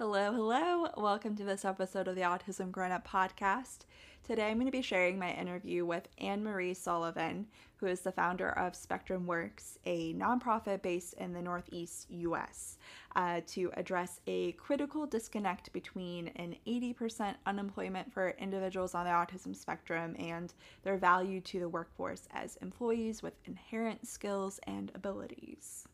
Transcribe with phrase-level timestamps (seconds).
[0.00, 0.88] Hello, hello.
[0.96, 3.80] Welcome to this episode of the Autism Grown Up podcast.
[4.24, 7.46] Today I'm going to be sharing my interview with Ann Marie Sullivan,
[7.76, 12.78] who is the founder of Spectrum Works, a nonprofit based in the Northeast US,
[13.14, 19.54] uh, to address a critical disconnect between an 80% unemployment for individuals on the autism
[19.54, 25.86] spectrum and their value to the workforce as employees with inherent skills and abilities.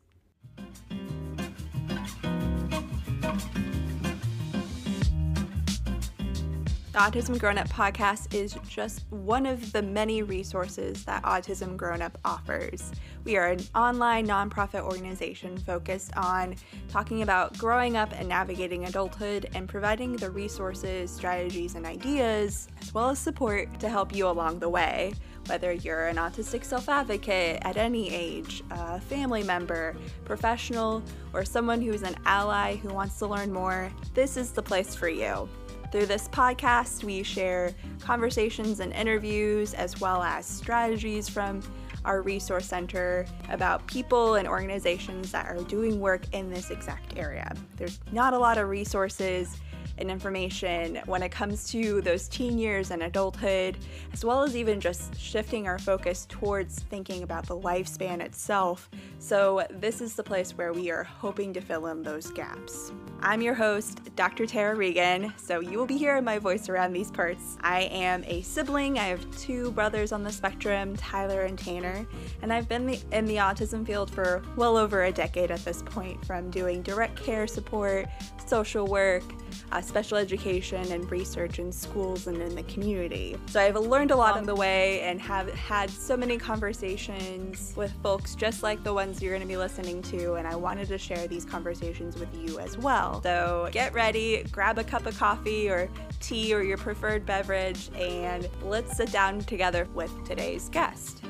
[6.97, 12.01] The Autism Grown Up podcast is just one of the many resources that Autism Grown
[12.01, 12.91] Up offers.
[13.23, 16.55] We are an online nonprofit organization focused on
[16.89, 22.91] talking about growing up and navigating adulthood and providing the resources, strategies, and ideas, as
[22.95, 25.13] well as support to help you along the way.
[25.45, 29.95] Whether you're an autistic self advocate at any age, a family member,
[30.25, 34.95] professional, or someone who's an ally who wants to learn more, this is the place
[34.95, 35.47] for you.
[35.91, 41.61] Through this podcast, we share conversations and interviews, as well as strategies from
[42.03, 47.53] our resource center about people and organizations that are doing work in this exact area.
[47.77, 49.57] There's not a lot of resources
[49.97, 53.77] and information when it comes to those teen years and adulthood,
[54.13, 58.89] as well as even just shifting our focus towards thinking about the lifespan itself.
[59.19, 62.91] So, this is the place where we are hoping to fill in those gaps.
[63.21, 64.45] I'm your host, Dr.
[64.45, 67.57] Tara Regan, so you will be hearing my voice around these parts.
[67.61, 68.99] I am a sibling.
[68.99, 72.05] I have two brothers on the spectrum, Tyler and Tanner,
[72.41, 76.23] and I've been in the autism field for well over a decade at this point,
[76.25, 78.07] from doing direct care support,
[78.47, 79.23] social work,
[79.71, 83.35] uh, special education and research in schools and in the community.
[83.47, 87.91] So I've learned a lot on the way and have had so many conversations with
[88.01, 90.97] folks just like the ones you're going to be listening to, and I wanted to
[90.97, 93.21] share these conversations with you as well.
[93.23, 95.89] So get ready, grab a cup of coffee or
[96.19, 101.23] tea or your preferred beverage, and let's sit down together with today's guest.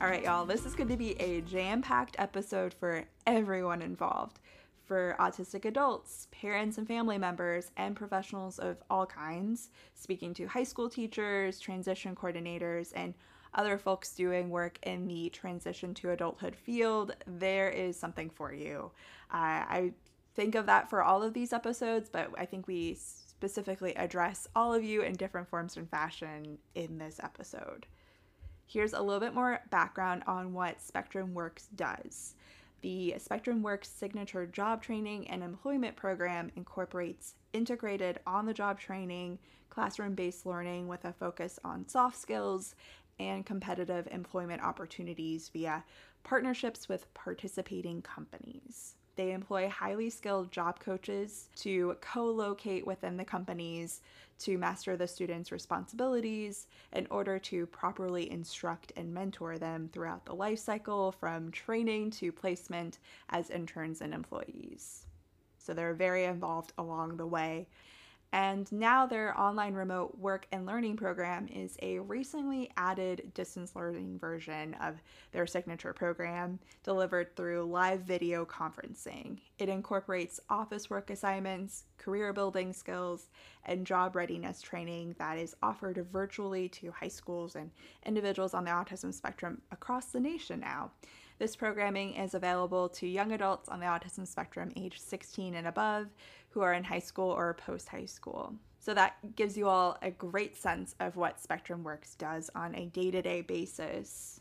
[0.00, 4.40] All right, y'all, this is going to be a jam packed episode for everyone involved
[4.86, 10.64] for autistic adults, parents and family members, and professionals of all kinds, speaking to high
[10.64, 13.12] school teachers, transition coordinators, and
[13.52, 17.14] other folks doing work in the transition to adulthood field.
[17.26, 18.92] There is something for you.
[19.30, 19.36] Uh,
[19.68, 19.92] I
[20.34, 24.72] think of that for all of these episodes, but I think we specifically address all
[24.72, 27.84] of you in different forms and fashion in this episode.
[28.72, 32.36] Here's a little bit more background on what Spectrum Works does.
[32.82, 39.40] The Spectrum Works signature job training and employment program incorporates integrated on the job training,
[39.70, 42.76] classroom based learning with a focus on soft skills
[43.18, 45.82] and competitive employment opportunities via
[46.22, 48.94] partnerships with participating companies.
[49.16, 54.00] They employ highly skilled job coaches to co locate within the companies
[54.40, 60.34] to master the students' responsibilities in order to properly instruct and mentor them throughout the
[60.34, 62.98] life cycle from training to placement
[63.30, 65.06] as interns and employees.
[65.58, 67.68] So they're very involved along the way
[68.32, 74.18] and now their online remote work and learning program is a recently added distance learning
[74.18, 75.02] version of
[75.32, 79.38] their signature program delivered through live video conferencing.
[79.58, 83.28] It incorporates office work assignments, career building skills,
[83.64, 87.70] and job readiness training that is offered virtually to high schools and
[88.06, 90.92] individuals on the autism spectrum across the nation now.
[91.40, 96.08] This programming is available to young adults on the autism spectrum age 16 and above
[96.50, 98.52] who are in high school or post high school.
[98.78, 102.84] So that gives you all a great sense of what Spectrum Works does on a
[102.88, 104.40] day to day basis.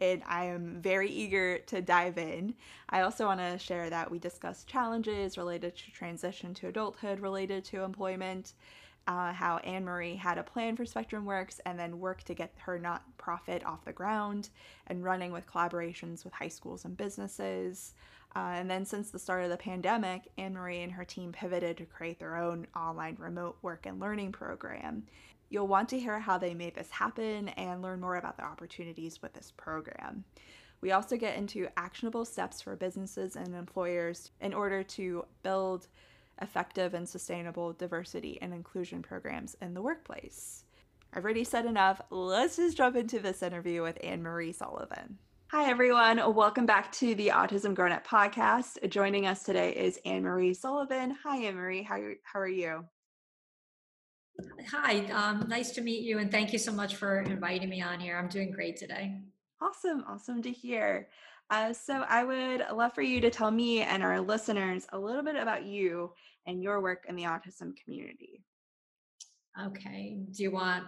[0.00, 2.56] And I am very eager to dive in.
[2.88, 7.64] I also want to share that we discuss challenges related to transition to adulthood, related
[7.66, 8.54] to employment,
[9.06, 12.54] uh, how Ann Marie had a plan for Spectrum Works and then worked to get
[12.58, 14.50] her nonprofit off the ground
[14.86, 17.94] and running with collaborations with high schools and businesses.
[18.34, 21.76] Uh, and then since the start of the pandemic, Ann Marie and her team pivoted
[21.76, 25.04] to create their own online remote work and learning program.
[25.50, 29.20] You'll want to hear how they made this happen and learn more about the opportunities
[29.20, 30.24] with this program.
[30.80, 35.88] We also get into actionable steps for businesses and employers in order to build
[36.42, 40.64] effective and sustainable diversity and inclusion programs in the workplace.
[41.14, 42.00] I've already said enough.
[42.10, 45.18] Let's just jump into this interview with Ann Marie Sullivan.
[45.48, 46.34] Hi, everyone.
[46.34, 48.88] Welcome back to the Autism Grown Up podcast.
[48.88, 51.16] Joining us today is Ann Marie Sullivan.
[51.22, 51.82] Hi, Ann Marie.
[51.82, 52.84] How, how are you?
[54.70, 58.00] Hi, um, nice to meet you, and thank you so much for inviting me on
[58.00, 58.16] here.
[58.16, 59.14] I'm doing great today.
[59.60, 60.04] Awesome.
[60.08, 61.08] Awesome to hear.
[61.52, 65.22] Uh, so I would love for you to tell me and our listeners a little
[65.22, 66.14] bit about you
[66.46, 68.42] and your work in the autism community.
[69.62, 70.16] Okay.
[70.30, 70.84] Do you want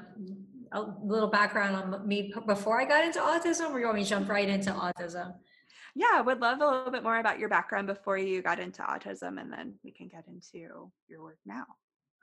[0.72, 4.08] a little background on me before I got into autism, or you want me to
[4.08, 5.34] jump right into autism?
[5.94, 8.80] Yeah, I would love a little bit more about your background before you got into
[8.80, 10.66] autism, and then we can get into
[11.08, 11.66] your work now.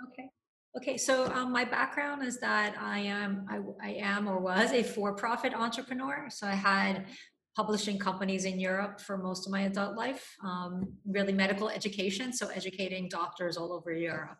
[0.07, 0.29] Okay.
[0.77, 4.81] Okay, so um, my background is that I am I, I am or was a
[4.81, 6.27] for-profit entrepreneur.
[6.29, 7.07] So I had
[7.55, 10.35] publishing companies in Europe for most of my adult life.
[10.43, 14.37] Um, really medical education, so educating doctors all over Europe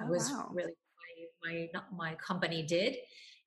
[0.00, 0.50] oh, was wow.
[0.52, 0.72] really
[1.44, 2.96] my my company did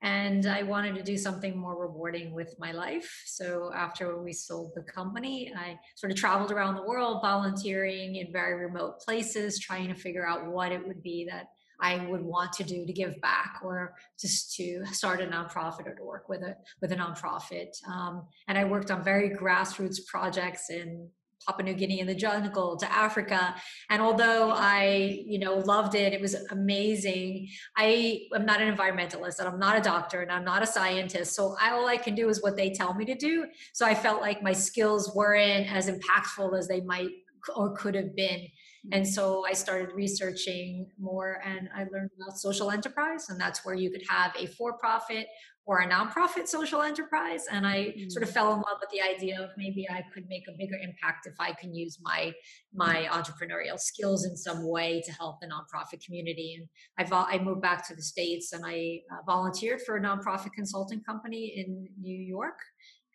[0.04, 3.24] and I wanted to do something more rewarding with my life.
[3.26, 8.32] So after we sold the company, I sort of traveled around the world volunteering in
[8.32, 11.48] very remote places, trying to figure out what it would be that
[11.80, 15.96] I would want to do to give back or just to start a nonprofit or
[15.96, 17.70] to work with a with a nonprofit.
[17.88, 21.10] Um, and I worked on very grassroots projects in
[21.46, 23.56] Papua New Guinea in the jungle to Africa.
[23.90, 27.48] And although I, you know, loved it, it was amazing.
[27.78, 31.36] I am not an environmentalist and I'm not a doctor and I'm not a scientist.
[31.36, 33.46] So all I can do is what they tell me to do.
[33.74, 37.12] So I felt like my skills weren't as impactful as they might
[37.56, 38.48] or could have been.
[38.92, 43.30] And so I started researching more and I learned about social enterprise.
[43.30, 45.28] And that's where you could have a for profit
[45.68, 47.44] or a nonprofit social enterprise.
[47.52, 48.10] And I mm-hmm.
[48.10, 48.34] sort of mm.
[48.34, 51.34] fell in love with the idea of maybe I could make a bigger impact if
[51.40, 52.32] I can use my
[52.74, 56.58] my entrepreneurial skills in some way to help the nonprofit community.
[56.98, 60.54] And I, I moved back to the States and I uh, volunteered for a nonprofit
[60.56, 62.60] consulting company in New York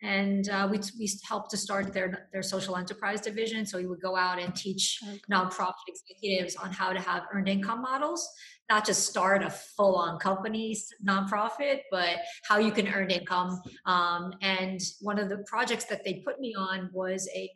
[0.03, 3.65] and uh, we, we helped to start their their social enterprise division.
[3.65, 5.19] So we would go out and teach okay.
[5.31, 8.29] nonprofit executives on how to have earned income models,
[8.69, 10.77] not just start a full on company
[11.07, 12.17] nonprofit, but
[12.47, 13.61] how you can earn income.
[13.85, 17.49] Um, and one of the projects that they put me on was a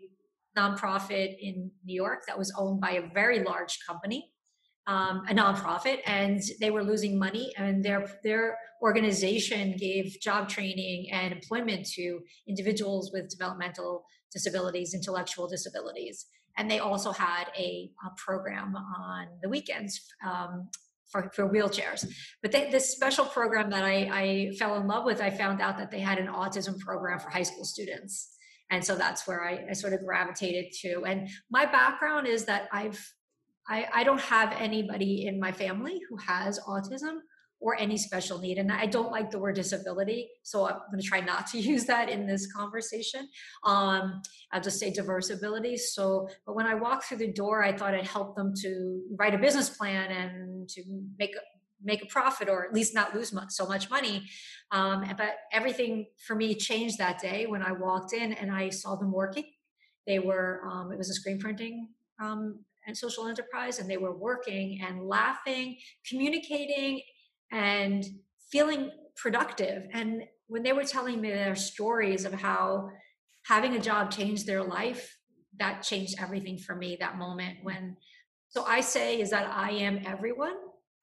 [0.57, 4.31] nonprofit in New York that was owned by a very large company
[4.87, 7.53] um, a nonprofit, and they were losing money.
[7.57, 15.47] And their their organization gave job training and employment to individuals with developmental disabilities, intellectual
[15.47, 16.25] disabilities,
[16.57, 20.01] and they also had a, a program on the weekends.
[20.25, 20.69] Um,
[21.09, 22.05] for, for wheelchairs.
[22.41, 25.77] But they, this special program that I, I fell in love with, I found out
[25.77, 28.35] that they had an autism program for high school students.
[28.69, 31.05] And so that's where I, I sort of gravitated to.
[31.05, 33.13] And my background is that I've
[33.69, 37.19] I, I don't have anybody in my family who has autism
[37.59, 38.57] or any special need.
[38.57, 41.85] And I don't like the word disability, so I'm going to try not to use
[41.85, 43.27] that in this conversation.
[43.63, 44.21] Um,
[44.51, 45.93] I'll just say diverse abilities.
[45.93, 49.33] So, but when I walked through the door, I thought I'd help them to write
[49.33, 50.83] a business plan and to
[51.17, 51.39] make a,
[51.83, 54.23] make a profit or at least not lose so much money.
[54.71, 58.95] Um, but everything for me changed that day when I walked in and I saw
[58.95, 59.45] them working.
[60.05, 61.89] They were, um, it was a screen printing
[62.19, 67.01] um, and social enterprise and they were working and laughing communicating
[67.51, 68.05] and
[68.51, 69.83] feeling productive.
[69.93, 72.89] And when they were telling me their stories of how
[73.45, 75.17] having a job changed their life
[75.59, 77.97] that changed everything for me that moment when
[78.49, 80.53] so i say is that i am everyone.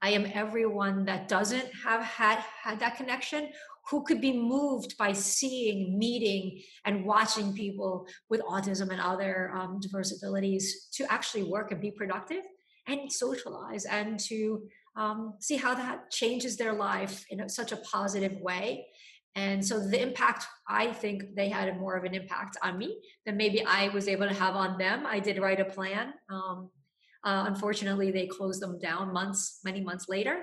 [0.03, 3.49] I am everyone that doesn't have had had that connection
[3.91, 9.79] who could be moved by seeing, meeting, and watching people with autism and other um,
[9.81, 12.43] diverse abilities to actually work and be productive
[12.87, 14.63] and socialize and to
[14.97, 18.87] um, see how that changes their life in such a positive way.
[19.37, 23.37] And so the impact, I think they had more of an impact on me than
[23.37, 25.05] maybe I was able to have on them.
[25.07, 26.15] I did write a plan.
[26.31, 26.71] Um,
[27.25, 30.43] uh, unfortunately, they closed them down months, many months later.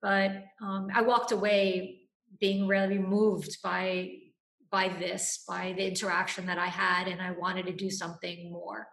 [0.00, 2.00] But um, I walked away
[2.42, 4.10] being really moved by
[4.68, 8.88] by this by the interaction that i had and i wanted to do something more.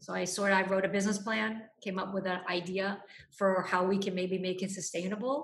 [0.00, 1.50] So i sort of i wrote a business plan
[1.84, 2.88] came up with an idea
[3.38, 5.36] for how we can maybe make it sustainable.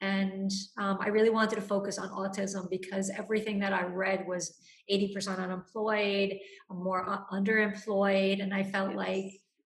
[0.00, 0.50] And
[0.82, 4.44] um, i really wanted to focus on autism because everything that i read was
[4.90, 6.30] 80% unemployed
[6.70, 7.02] more
[7.38, 9.28] underemployed and i felt like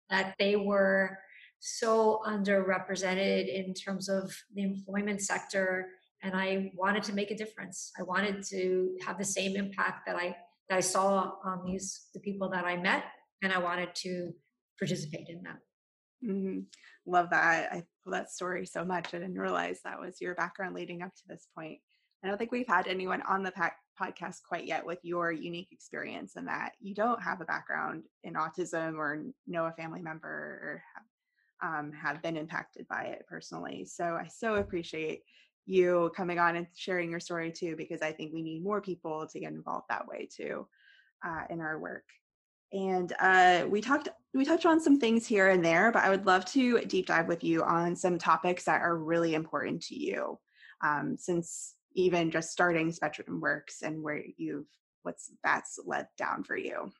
[0.10, 1.20] that they were
[1.60, 4.24] so underrepresented in terms of
[4.56, 5.90] the employment sector
[6.24, 7.92] and I wanted to make a difference.
[8.00, 10.36] I wanted to have the same impact that I
[10.70, 13.04] that I saw on these the people that I met,
[13.44, 14.32] and I wanted to
[14.80, 15.60] participate in that.
[16.26, 16.60] Mm-hmm.
[17.06, 17.72] Love that.
[17.72, 17.76] I
[18.06, 19.14] love that story so much.
[19.14, 21.80] I didn't realize that was your background leading up to this point.
[22.24, 23.52] I don't think we've had anyone on the
[24.02, 28.36] podcast quite yet with your unique experience and that you don't have a background in
[28.36, 33.86] autism or know a family member or have, um, have been impacted by it personally.
[33.86, 35.24] So I so appreciate
[35.66, 39.28] you coming on and sharing your story too, because I think we need more people
[39.28, 40.68] to get involved that way too.
[41.26, 42.06] uh, in our work.
[42.72, 46.26] And uh, we talked we touched on some things here and there, but I would
[46.26, 50.40] love to deep dive with you on some topics that are really important to you.
[50.84, 54.66] Um, since even just starting Spectrum Works and where you've
[55.04, 56.92] what's that's led down for you.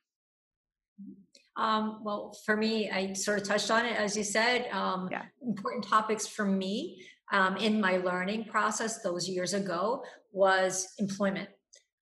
[1.56, 4.68] Um, well, for me, I sort of touched on it as you said.
[4.70, 5.22] Um, yeah.
[5.42, 11.48] Important topics for me um, in my learning process those years ago was employment.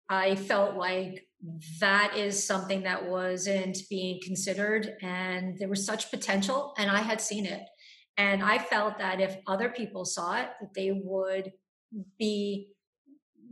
[0.09, 1.27] I felt like
[1.81, 7.21] that is something that wasn't being considered, and there was such potential, and I had
[7.21, 7.63] seen it.
[8.17, 11.53] And I felt that if other people saw it, that they would
[12.19, 12.69] be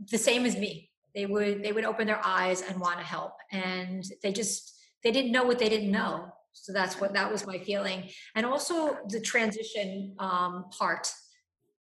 [0.09, 0.89] the same as me.
[1.15, 5.11] They would they would open their eyes and want to help, and they just they
[5.11, 8.97] didn't know what they didn't know so that's what that was my feeling and also
[9.07, 11.11] the transition um, part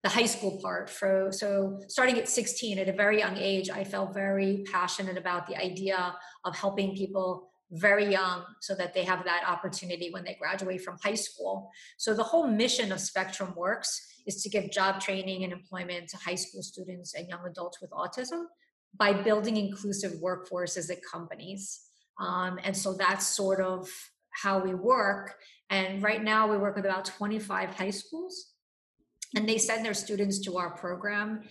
[0.02, 0.88] the high school part.
[0.90, 5.47] For so starting at 16 at a very young age i felt very passionate about
[5.47, 6.14] the idea
[6.45, 10.97] of helping people very young so that they have that opportunity when they graduate from
[11.02, 11.71] high school.
[11.99, 16.17] So the whole mission of spectrum works is to give job training and employment to
[16.17, 18.45] high school students and young adults with autism
[18.99, 21.81] by building inclusive workforces at companies.
[22.19, 23.88] Um, and so that's sort of
[24.31, 25.37] how we work.
[25.71, 28.52] And right now we work with about 25 high schools
[29.35, 31.42] and they send their students to our program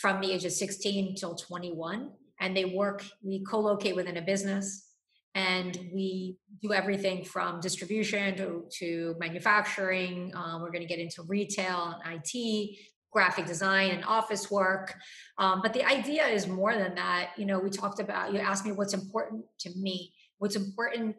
[0.00, 2.10] from the age of 16 till 21
[2.40, 4.86] and they work we co-locate within a business
[5.34, 11.22] and we do everything from distribution to, to manufacturing um, we're going to get into
[11.22, 12.76] retail and it
[13.10, 14.94] graphic design and office work.
[15.38, 17.30] Um, but the idea is more than that.
[17.36, 20.12] You know, we talked about, you asked me what's important to me.
[20.38, 21.16] What's important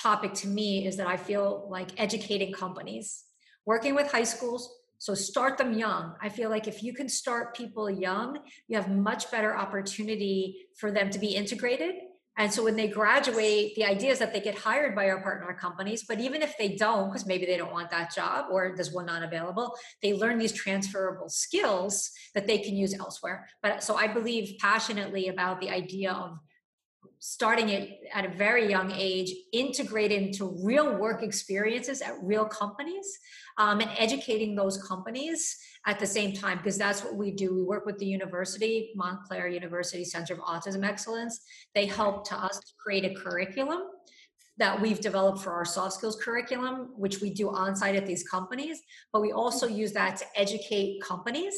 [0.00, 3.24] topic to me is that I feel like educating companies,
[3.66, 4.72] working with high schools.
[5.00, 6.14] So start them young.
[6.22, 8.38] I feel like if you can start people young,
[8.68, 11.96] you have much better opportunity for them to be integrated
[12.40, 15.52] and so when they graduate, the idea is that they get hired by our partner
[15.52, 16.04] companies.
[16.08, 19.04] But even if they don't, because maybe they don't want that job or there's one
[19.04, 23.46] not available, they learn these transferable skills that they can use elsewhere.
[23.62, 26.38] But so I believe passionately about the idea of
[27.18, 33.18] starting it at a very young age, integrate into real work experiences at real companies,
[33.60, 37.54] um, and educating those companies at the same time, because that's what we do.
[37.54, 41.34] We work with the university, Montclair University Center of Autism Excellence.
[41.74, 43.82] They help to us create a curriculum
[44.56, 48.26] that we've developed for our soft skills curriculum, which we do on site at these
[48.26, 48.80] companies,
[49.12, 51.56] but we also use that to educate companies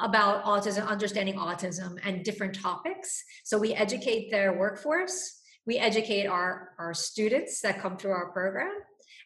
[0.00, 3.22] about autism, understanding autism and different topics.
[3.44, 5.35] So we educate their workforce,
[5.66, 8.72] we educate our, our students that come through our program.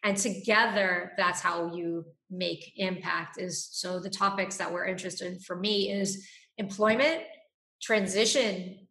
[0.03, 3.39] And together, that's how you make impact.
[3.39, 7.21] Is so the topics that we're interested in for me is employment,
[7.81, 8.87] transition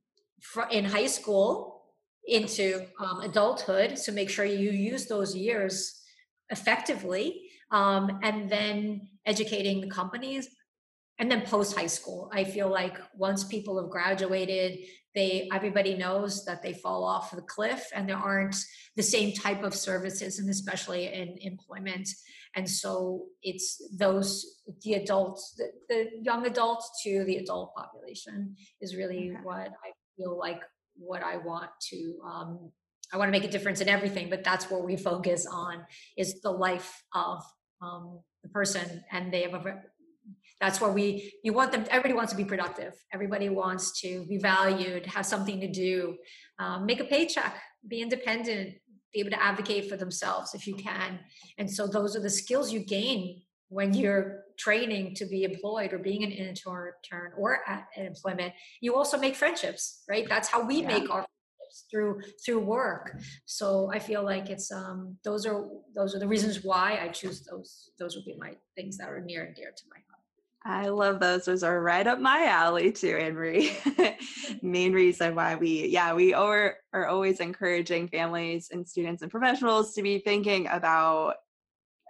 [0.71, 1.83] in high school
[2.27, 3.99] into um, adulthood.
[3.99, 6.01] So make sure you use those years
[6.51, 10.49] effectively, um, and then educating the companies
[11.21, 14.79] and then post high school i feel like once people have graduated
[15.15, 18.57] they everybody knows that they fall off the cliff and there aren't
[18.97, 22.09] the same type of services and especially in employment
[22.57, 28.97] and so it's those the adults the, the young adults to the adult population is
[28.97, 29.41] really okay.
[29.43, 30.63] what i feel like
[30.97, 32.71] what i want to um,
[33.13, 35.85] i want to make a difference in everything but that's where we focus on
[36.17, 37.43] is the life of
[37.83, 39.83] um, the person and they have a
[40.61, 42.95] that's where we you want them everybody wants to be productive.
[43.13, 46.17] Everybody wants to be valued have something to do.
[46.59, 47.57] Um, make a paycheck
[47.89, 48.75] be independent
[49.13, 51.19] be able to advocate for themselves if you can.
[51.59, 55.99] And so those are the skills you gain when you're training to be employed or
[55.99, 58.53] being an intern or at employment.
[58.81, 60.29] You also make friendships right?
[60.29, 60.89] That's how we yeah.
[60.89, 61.27] make our
[61.89, 63.17] through through work.
[63.47, 67.45] So i feel like it's um those are those are the reasons why i choose
[67.45, 70.10] those those would be my things that are near and dear to my heart
[70.65, 71.47] I love those.
[71.47, 73.73] Those are right up my alley too, Ann-Marie.
[74.63, 79.95] Main reason why we, yeah, we are, are always encouraging families and students and professionals
[79.95, 81.37] to be thinking about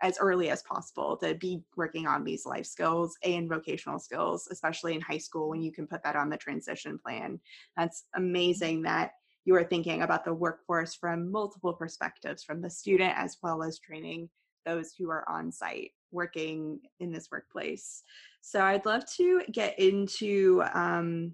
[0.03, 4.95] as early as possible to be working on these life skills and vocational skills, especially
[4.95, 7.39] in high school when you can put that on the transition plan.
[7.77, 8.25] That's mm-hmm.
[8.25, 9.13] amazing that
[9.45, 13.79] you are thinking about the workforce from multiple perspectives, from the student as well as
[13.79, 14.29] training
[14.67, 18.03] those who are on site working in this workplace.
[18.41, 21.33] So I'd love to get into um,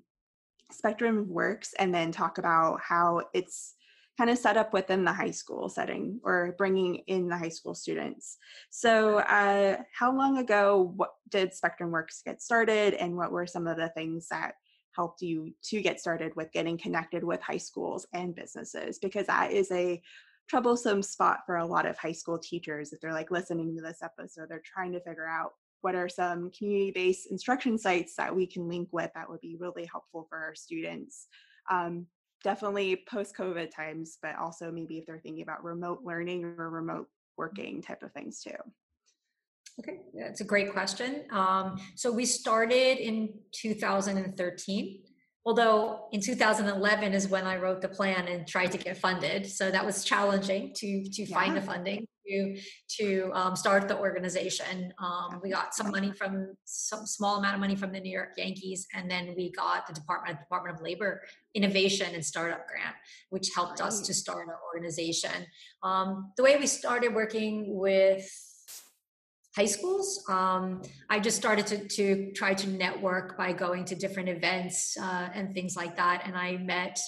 [0.70, 3.74] Spectrum Works and then talk about how it's
[4.18, 7.74] kind of set up within the high school setting or bringing in the high school
[7.74, 8.38] students.
[8.70, 13.66] So, uh, how long ago what did Spectrum Works get started, and what were some
[13.66, 14.54] of the things that
[14.94, 19.52] helped you to get started with getting connected with high schools and businesses because that
[19.52, 20.00] is a
[20.48, 24.02] troublesome spot for a lot of high school teachers if they're like listening to this
[24.02, 25.52] episode they're trying to figure out
[25.82, 29.88] what are some community-based instruction sites that we can link with that would be really
[29.90, 31.26] helpful for our students
[31.70, 32.06] um,
[32.44, 37.82] definitely post-covid times but also maybe if they're thinking about remote learning or remote working
[37.82, 38.56] type of things too
[39.78, 41.24] Okay, that's a great question.
[41.30, 45.00] Um, so we started in 2013,
[45.46, 49.46] although in 2011 is when I wrote the plan and tried to get funded.
[49.46, 51.34] So that was challenging to to yeah.
[51.34, 52.58] find the funding to
[52.98, 54.92] to um, start the organization.
[54.98, 58.30] Um, we got some money from some small amount of money from the New York
[58.36, 61.22] Yankees, and then we got the Department Department of Labor
[61.54, 62.96] Innovation and Startup Grant,
[63.30, 65.46] which helped us to start our organization.
[65.84, 68.28] Um, the way we started working with
[69.56, 70.22] high schools.
[70.28, 75.30] Um, I just started to, to try to network by going to different events uh,
[75.34, 76.24] and things like that.
[76.26, 77.00] And I met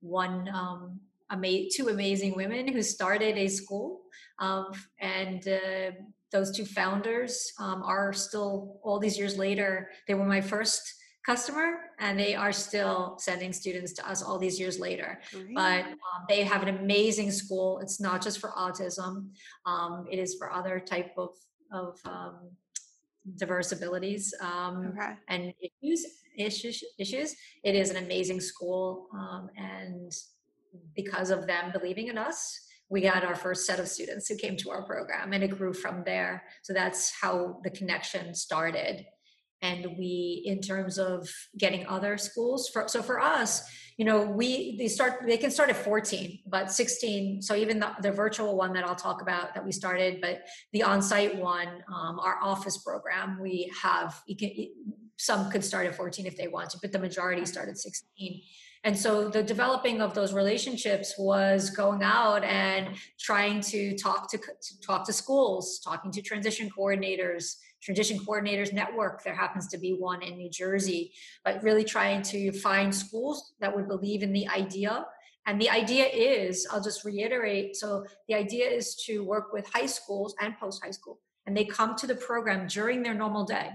[0.00, 4.02] one, um, ama- two amazing women who started a school.
[4.38, 4.66] Um,
[5.00, 5.90] and uh,
[6.30, 10.82] those two founders um, are still, all these years later, they were my first
[11.24, 15.20] customer and they are still sending students to us all these years later
[15.56, 15.96] but um,
[16.28, 19.30] they have an amazing school it's not just for autism
[19.66, 21.30] um, it is for other type of
[21.72, 22.50] of um,
[23.36, 25.14] diverse abilities um, okay.
[25.28, 26.06] and issues,
[26.38, 26.84] issues.
[26.98, 27.34] Issues.
[27.64, 30.12] It is an amazing school, um, and
[30.94, 34.56] because of them believing in us, we got our first set of students who came
[34.58, 36.44] to our program, and it grew from there.
[36.62, 39.04] So that's how the connection started.
[39.62, 43.62] And we, in terms of getting other schools, for, so for us,
[43.96, 47.90] you know we they start they can start at 14 but 16 so even the,
[48.02, 52.18] the virtual one that i'll talk about that we started but the on-site one um,
[52.20, 54.50] our office program we have you can
[55.18, 58.42] some could start at 14 if they want to but the majority start at 16
[58.84, 64.38] and so the developing of those relationships was going out and trying to talk to,
[64.38, 69.22] to talk to schools talking to transition coordinators transition coordinators network.
[69.24, 71.12] There happens to be one in new jersey
[71.44, 75.06] but really trying to find schools that would believe in the idea.
[75.46, 79.86] And the idea is i'll just reiterate so the idea is to work with high
[79.86, 83.70] schools and post high school and they come to the program during their normal day.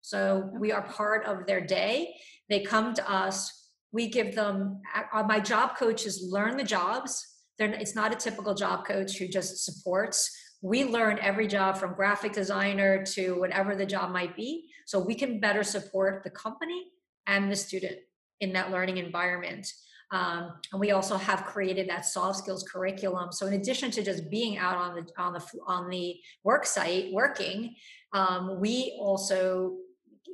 [0.00, 2.14] So we are part of their day.
[2.48, 3.68] They come to us.
[3.92, 4.80] We give them
[5.12, 7.26] uh, my job coaches learn the jobs.
[7.58, 10.30] They're, it's not a typical job coach who just supports
[10.62, 15.14] we learn every job from graphic designer to whatever the job might be so we
[15.14, 16.86] can better support the company
[17.26, 17.96] and the student
[18.40, 19.72] in that learning environment.
[20.12, 23.30] Um, and we also have created that soft skills curriculum.
[23.30, 27.12] So in addition to just being out on the on the on the work site
[27.12, 27.76] working
[28.12, 29.76] um, we also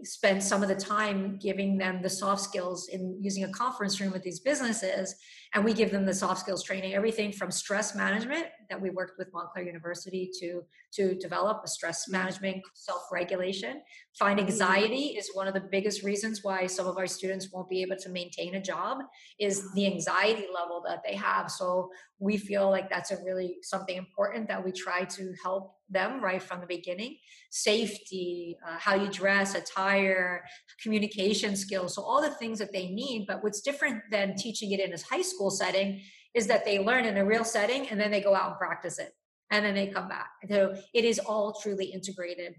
[0.02, 4.12] spend some of the time giving them the soft skills in using a conference room
[4.12, 5.14] with these businesses
[5.54, 9.18] and we give them the soft skills training everything from stress management that we worked
[9.18, 13.82] with montclair university to to develop a stress management self-regulation.
[14.18, 17.82] Find anxiety is one of the biggest reasons why some of our students won't be
[17.82, 18.98] able to maintain a job
[19.38, 21.50] is the anxiety level that they have.
[21.50, 26.22] So we feel like that's a really something important that we try to help them
[26.22, 27.16] right from the beginning.
[27.50, 30.44] Safety uh, how you dress attire
[30.82, 31.94] communication skills.
[31.94, 33.26] So all the things that they need.
[33.26, 36.00] But what's different than teaching it in a high school setting
[36.34, 38.98] is that they learn in a real setting and then they go out and practice
[38.98, 39.12] it.
[39.50, 40.30] And then they come back.
[40.50, 42.54] So it is all truly integrated.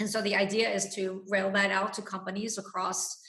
[0.00, 3.20] And so the idea is to rail that out to companies across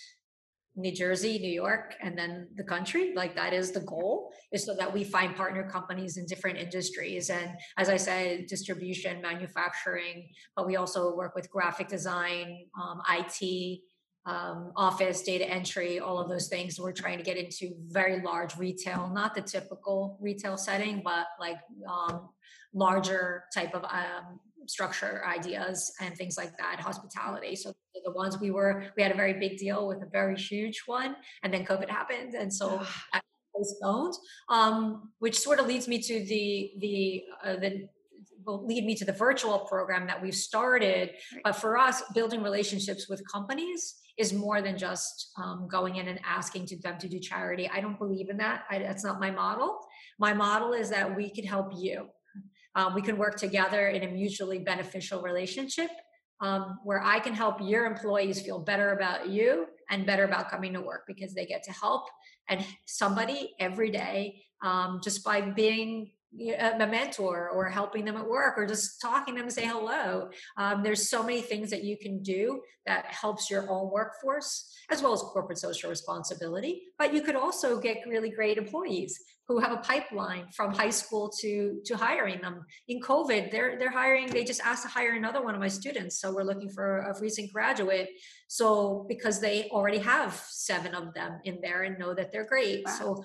[0.75, 3.13] New Jersey, New York, and then the country.
[3.15, 7.29] Like that is the goal, is so that we find partner companies in different industries.
[7.29, 13.81] And as I said, distribution, manufacturing, but we also work with graphic design, um, IT,
[14.25, 16.79] um, office, data entry, all of those things.
[16.79, 21.57] We're trying to get into very large retail, not the typical retail setting, but like
[21.87, 22.29] um,
[22.73, 27.55] larger type of um, structure ideas and things like that hospitality.
[27.55, 27.73] So
[28.03, 31.15] the ones we were we had a very big deal with a very huge one
[31.41, 32.79] and then covid happened and so
[33.55, 34.13] postponed
[34.49, 37.87] um, which sort of leads me to the the uh, the
[38.45, 41.11] will lead me to the virtual program that we've started.
[41.43, 46.19] But for us building relationships with companies is more than just um, going in and
[46.23, 47.69] asking to them to do charity.
[47.73, 48.63] I don't believe in that.
[48.69, 49.79] I, that's not my model.
[50.19, 52.07] My model is that we could help you
[52.75, 55.89] um, we can work together in a mutually beneficial relationship
[56.41, 60.73] um, where I can help your employees feel better about you and better about coming
[60.73, 62.07] to work because they get to help
[62.49, 66.11] and somebody every day um, just by being
[66.79, 70.29] a mentor or helping them at work or just talking to them say hello.
[70.57, 75.01] Um, there's so many things that you can do that helps your own workforce as
[75.01, 76.83] well as corporate social responsibility.
[76.99, 81.31] But you could also get really great employees who have a pipeline from high school
[81.41, 82.65] to to hiring them.
[82.87, 84.27] In COVID, they're they're hiring.
[84.27, 87.19] They just asked to hire another one of my students, so we're looking for a
[87.19, 88.09] recent graduate.
[88.47, 92.83] So because they already have seven of them in there and know that they're great,
[92.85, 92.91] wow.
[92.91, 93.23] so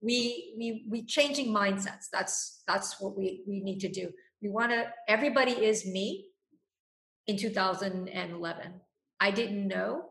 [0.00, 2.06] we we we changing mindsets.
[2.12, 4.10] That's that's what we we need to do.
[4.42, 4.86] We want to.
[5.08, 6.26] Everybody is me.
[7.26, 8.72] In 2011,
[9.20, 10.06] I didn't know,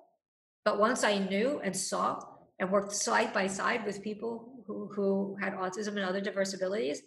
[0.64, 2.20] but once I knew and saw
[2.60, 7.02] and worked side by side with people who, who had autism and other diverse abilities,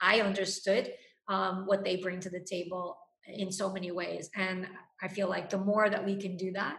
[0.00, 0.92] I understood
[1.28, 2.96] um, what they bring to the table
[3.26, 4.30] in so many ways.
[4.36, 4.68] And
[5.02, 6.76] I feel like the more that we can do that,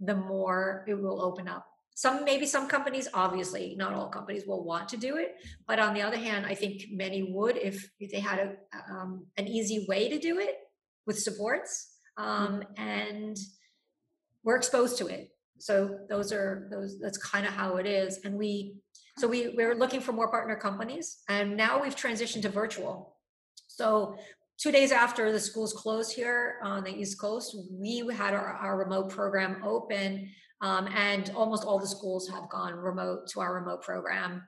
[0.00, 1.66] the more it will open up.
[1.94, 5.92] Some maybe some companies, obviously, not all companies will want to do it, but on
[5.92, 9.84] the other hand, I think many would if, if they had a um, an easy
[9.88, 10.56] way to do it
[11.06, 12.82] with supports, um, mm-hmm.
[12.82, 13.36] and
[14.44, 15.30] we're exposed to it.
[15.58, 16.98] So those are those.
[16.98, 18.76] That's kind of how it is, and we
[19.20, 21.18] so we, we're looking for more partner companies.
[21.28, 23.16] And now we've transitioned to virtual.
[23.66, 24.16] So
[24.58, 28.78] two days after the schools closed here on the East Coast, we had our, our
[28.78, 30.30] remote program open.
[30.62, 34.42] Um, and almost all the schools have gone remote to our remote program.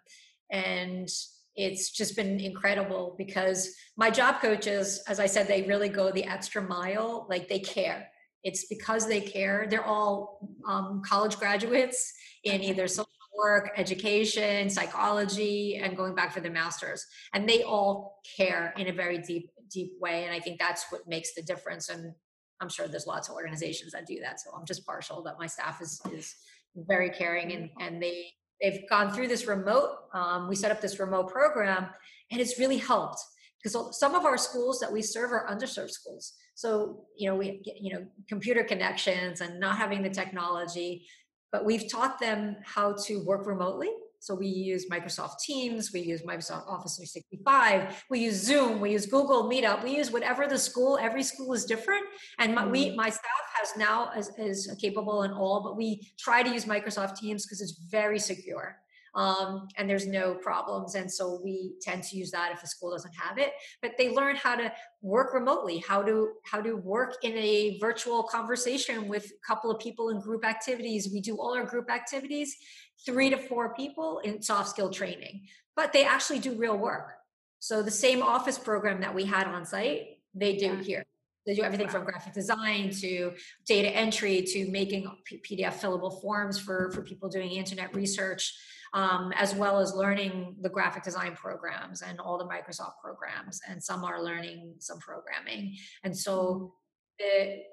[0.51, 1.09] And
[1.57, 6.25] it's just been incredible because my job coaches, as I said, they really go the
[6.25, 8.09] extra mile, like they care.
[8.43, 9.67] It's because they care.
[9.69, 12.13] They're all um, college graduates
[12.45, 17.07] in either social work, education, psychology, and going back for their masters.
[17.33, 20.25] And they all care in a very deep, deep way.
[20.25, 21.89] And I think that's what makes the difference.
[21.89, 22.15] And
[22.63, 24.41] I'm sure there's lots of organizations that do that.
[24.41, 26.35] So I'm just partial that my staff is is
[26.75, 28.27] very caring and and they
[28.63, 29.91] they've gone through this remote.
[30.15, 31.89] Um, we set up this remote program,
[32.31, 33.19] and it's really helped
[33.63, 36.35] because some of our schools that we serve are underserved schools.
[36.55, 41.05] So you know we you know computer connections and not having the technology
[41.53, 43.91] but we've taught them how to work remotely.
[44.23, 49.05] So we use Microsoft Teams, we use Microsoft Office 365, we use Zoom, we use
[49.05, 50.97] Google Meetup, we use whatever the school.
[50.97, 52.05] Every school is different,
[52.39, 52.97] and my, we mm-hmm.
[52.97, 57.17] my staff has now is, is capable in all, but we try to use Microsoft
[57.19, 58.82] Teams because it's very secure
[59.15, 60.95] um, and there's no problems.
[60.95, 63.53] And so we tend to use that if the school doesn't have it.
[63.83, 64.73] But they learn how to
[65.03, 69.79] work remotely, how to how to work in a virtual conversation with a couple of
[69.79, 71.11] people in group activities.
[71.13, 72.57] We do all our group activities,
[73.05, 75.47] three to four people in soft skill training,
[75.77, 77.13] but they actually do real work.
[77.59, 80.83] So the same office program that we had on site, they do yeah.
[80.83, 81.05] here.
[81.47, 81.93] They do everything wow.
[81.93, 83.33] from graphic design to
[83.67, 88.55] data entry to making PDF fillable forms for, for people doing internet research
[88.95, 93.61] um, as well as learning the graphic design programs and all the Microsoft programs.
[93.69, 95.77] And some are learning some programming.
[96.05, 96.75] And so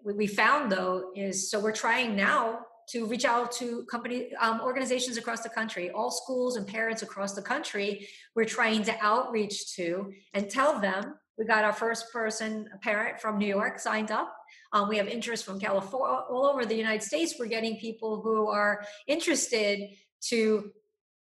[0.04, 5.18] we found though is so we're trying now to reach out to company um, organizations
[5.18, 10.12] across the country all schools and parents across the country we're trying to outreach to
[10.34, 14.36] and tell them we got our first person a parent from new york signed up
[14.74, 18.48] um, we have interest from california all over the united states we're getting people who
[18.48, 19.90] are interested
[20.22, 20.72] to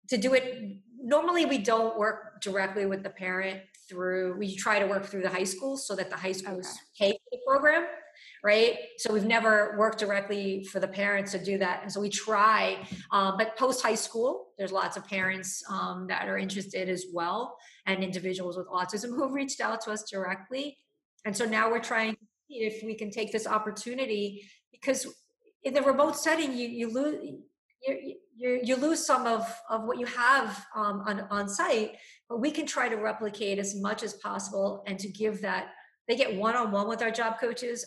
[0.09, 0.77] to do it.
[1.01, 5.29] Normally we don't work directly with the parent through we try to work through the
[5.29, 6.67] high school so that the high schools
[7.01, 7.11] okay.
[7.11, 7.87] pay for the program
[8.43, 8.77] right?
[8.97, 12.77] So we've never worked directly for the parents to do that and so we try
[13.11, 17.57] um, but post high school there's lots of parents um, that are interested as well
[17.85, 20.77] and individuals with autism who have reached out to us directly.
[21.25, 25.07] And so now we're trying to see if we can take this opportunity because
[25.63, 27.35] in the remote setting you you lose
[27.85, 31.95] you, you, you lose some of, of what you have um, on, on site,
[32.27, 35.69] but we can try to replicate as much as possible and to give that,
[36.07, 37.85] they get one-on-one with our job coaches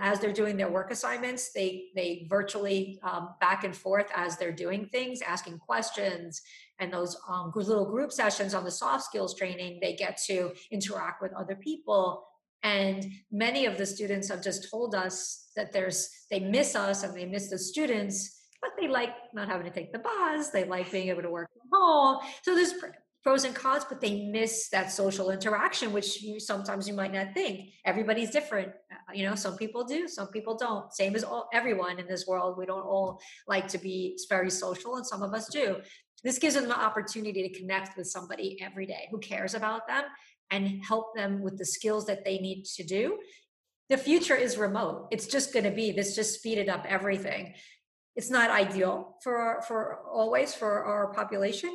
[0.00, 4.50] as they're doing their work assignments they they virtually um, back and forth as they're
[4.50, 6.40] doing things asking questions
[6.78, 11.20] and those um, little group sessions on the soft skills training they get to interact
[11.20, 12.24] with other people.
[12.62, 17.16] And many of the students have just told us that there's they miss us and
[17.16, 20.50] they miss the students but they like not having to take the bus.
[20.50, 22.18] They like being able to work from home.
[22.42, 22.74] So there's
[23.22, 27.34] pros and cons, but they miss that social interaction, which you sometimes you might not
[27.34, 27.70] think.
[27.84, 28.68] Everybody's different.
[28.90, 30.92] Uh, you know, some people do, some people don't.
[30.92, 32.56] Same as all, everyone in this world.
[32.56, 35.76] We don't all like to be very social, and some of us do.
[36.24, 40.04] This gives them an opportunity to connect with somebody every day who cares about them
[40.50, 43.18] and help them with the skills that they need to do.
[43.88, 45.08] The future is remote.
[45.10, 47.54] It's just going to be this just speeded up everything
[48.18, 51.72] it's not ideal for for always for our population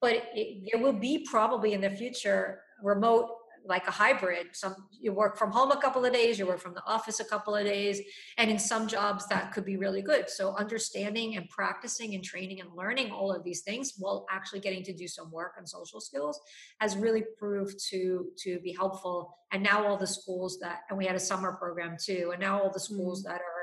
[0.00, 3.28] but it, there will be probably in the future remote
[3.64, 4.48] like a hybrid.
[4.52, 7.24] Some you work from home a couple of days you work from the office a
[7.24, 8.00] couple of days
[8.38, 10.28] and in some jobs that could be really good.
[10.28, 14.82] So understanding and practicing and training and learning all of these things while actually getting
[14.84, 16.40] to do some work on social skills
[16.80, 19.38] has really proved to to be helpful.
[19.52, 22.60] And now all the schools that and we had a summer program too and now
[22.60, 23.32] all the schools mm-hmm.
[23.32, 23.61] that are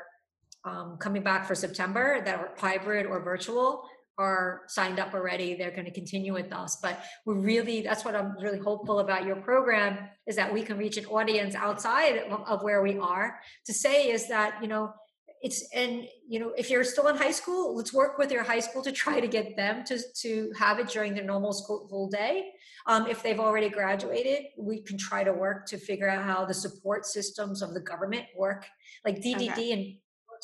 [0.65, 3.87] um, coming back for september that are hybrid or virtual
[4.19, 5.55] are signed up already.
[5.55, 6.77] They're going to continue with us.
[6.83, 10.77] But we're really that's what i'm really hopeful about your program is that we can
[10.77, 12.17] reach an audience outside
[12.47, 14.91] of where we are to say is that you know
[15.41, 18.59] it's and you know if you're still in high school let's work with your high
[18.59, 22.09] school to try to get them to to have it during their normal school full
[22.09, 22.51] day.
[22.87, 26.53] Um, if they've already graduated we can try to work to figure out how the
[26.53, 28.65] support systems of the government work.
[29.05, 29.71] Like ddd okay.
[29.71, 29.95] and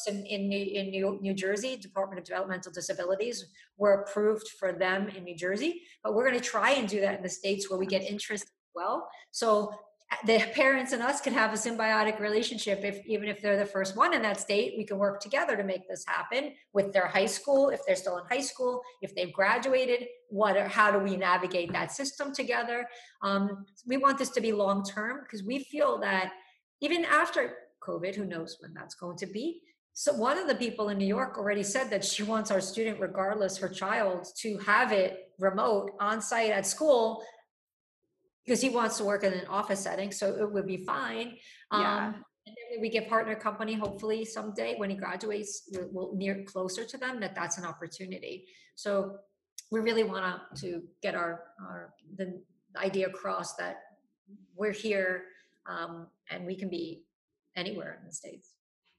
[0.08, 3.46] in, in, New, in New, New Jersey, Department of Developmental Disabilities,
[3.78, 5.82] were approved for them in New Jersey.
[6.04, 8.44] But we're going to try and do that in the states where we get interest
[8.44, 9.08] as well.
[9.32, 9.74] So
[10.26, 13.96] the parents and us can have a symbiotic relationship if even if they're the first
[13.96, 17.26] one in that state we can work together to make this happen with their high
[17.26, 21.18] school if they're still in high school if they've graduated what or how do we
[21.18, 22.88] navigate that system together
[23.24, 26.32] um, we want this to be long term because we feel that
[26.82, 29.60] even after covid who knows when that's going to be
[29.98, 33.00] so one of the people in New York already said that she wants our student,
[33.00, 37.24] regardless her child, to have it remote on site at school
[38.46, 40.12] because he wants to work in an office setting.
[40.12, 41.38] So it would be fine.
[41.72, 42.08] Yeah.
[42.08, 46.44] Um, and then we get partner company, hopefully someday when he graduates, we'll, we'll near
[46.44, 48.48] closer to them that that's an opportunity.
[48.76, 49.16] So
[49.72, 52.42] we really want to get our, our the
[52.76, 53.78] idea across that
[54.58, 55.24] we're here
[55.68, 57.04] um, and we can be
[57.56, 58.55] anywhere in the States.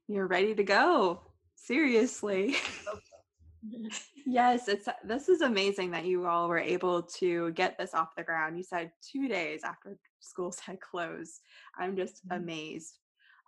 [0.09, 1.21] You're ready to go.
[1.57, 2.57] Seriously.
[4.27, 8.23] yes, it's this is amazing that you all were able to get this off the
[8.23, 8.57] ground.
[8.57, 11.41] You said 2 days after schools had closed.
[11.79, 12.43] I'm just mm-hmm.
[12.43, 12.99] amazed.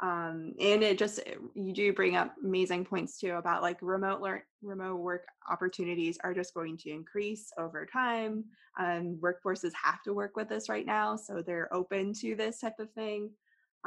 [0.01, 4.21] Um, and it just eh, you do bring up amazing points too about like remote
[4.21, 8.45] learn remote work opportunities are just going to increase over time
[8.79, 12.79] um, workforces have to work with this right now so they're open to this type
[12.79, 13.29] of thing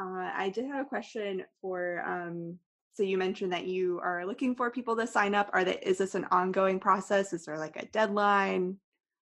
[0.00, 2.02] uh, I did have a question for.
[2.06, 2.58] Um,
[2.94, 5.50] so you mentioned that you are looking for people to sign up.
[5.52, 5.78] Are they?
[5.78, 7.32] Is this an ongoing process?
[7.32, 8.76] Is there like a deadline?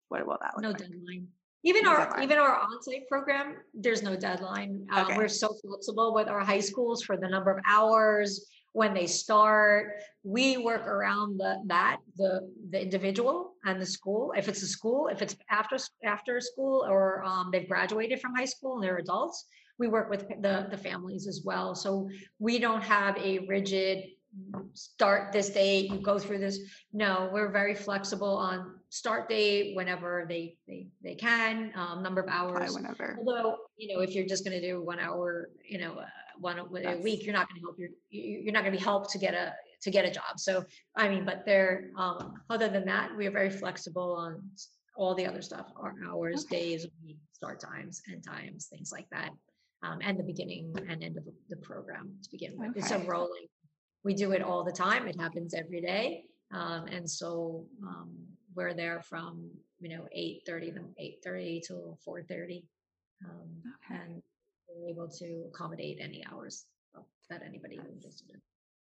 [0.09, 0.77] What will that look no like?
[0.77, 1.27] deadline.
[1.63, 2.23] Even no our deadline.
[2.23, 4.85] even our onsite program, there's no deadline.
[4.91, 5.17] Um, okay.
[5.17, 10.01] we're so flexible with our high schools for the number of hours when they start.
[10.23, 14.33] We work around the that the the individual and the school.
[14.35, 18.45] If it's a school, if it's after after school or um, they've graduated from high
[18.45, 19.45] school and they're adults,
[19.79, 21.75] we work with the, the families as well.
[21.75, 22.09] So
[22.39, 24.05] we don't have a rigid
[24.73, 26.59] start this date, you go through this.
[26.91, 32.29] No, we're very flexible on start date whenever they they, they can, um, number of
[32.29, 32.73] hours.
[32.73, 33.17] whenever.
[33.19, 36.05] Although, you know, if you're just going to do one hour, you know, uh,
[36.39, 39.11] one a week, you're not going to help your, you're not going to be helped
[39.11, 40.39] to get a, to get a job.
[40.39, 40.63] So,
[40.95, 44.41] I mean, but they're, um, other than that, we are very flexible on
[44.95, 46.59] all the other stuff, our hours, okay.
[46.59, 46.87] days,
[47.33, 49.29] start times, end times, things like that
[49.83, 52.69] um, and the beginning and end of the program to begin with.
[52.71, 52.79] Okay.
[52.79, 53.47] It's a rolling.
[54.03, 55.07] We do it all the time.
[55.07, 58.11] It happens every day, um, and so um,
[58.55, 62.65] we're there from you know eight thirty to eight thirty till four thirty,
[63.25, 63.49] um,
[63.91, 64.01] okay.
[64.01, 64.21] and
[64.67, 66.65] we're able to accommodate any hours
[67.29, 68.41] that anybody is interested in.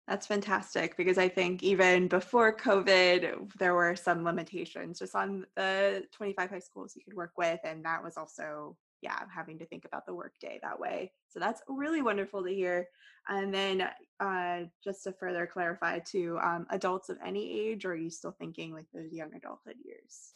[0.07, 6.03] That's fantastic because I think even before COVID, there were some limitations just on the
[6.13, 7.59] 25 high schools you could work with.
[7.65, 11.11] And that was also yeah, having to think about the workday that way.
[11.29, 12.87] So that's really wonderful to hear.
[13.27, 17.95] And then uh, just to further clarify to um, adults of any age, or are
[17.95, 20.33] you still thinking like those young adulthood years?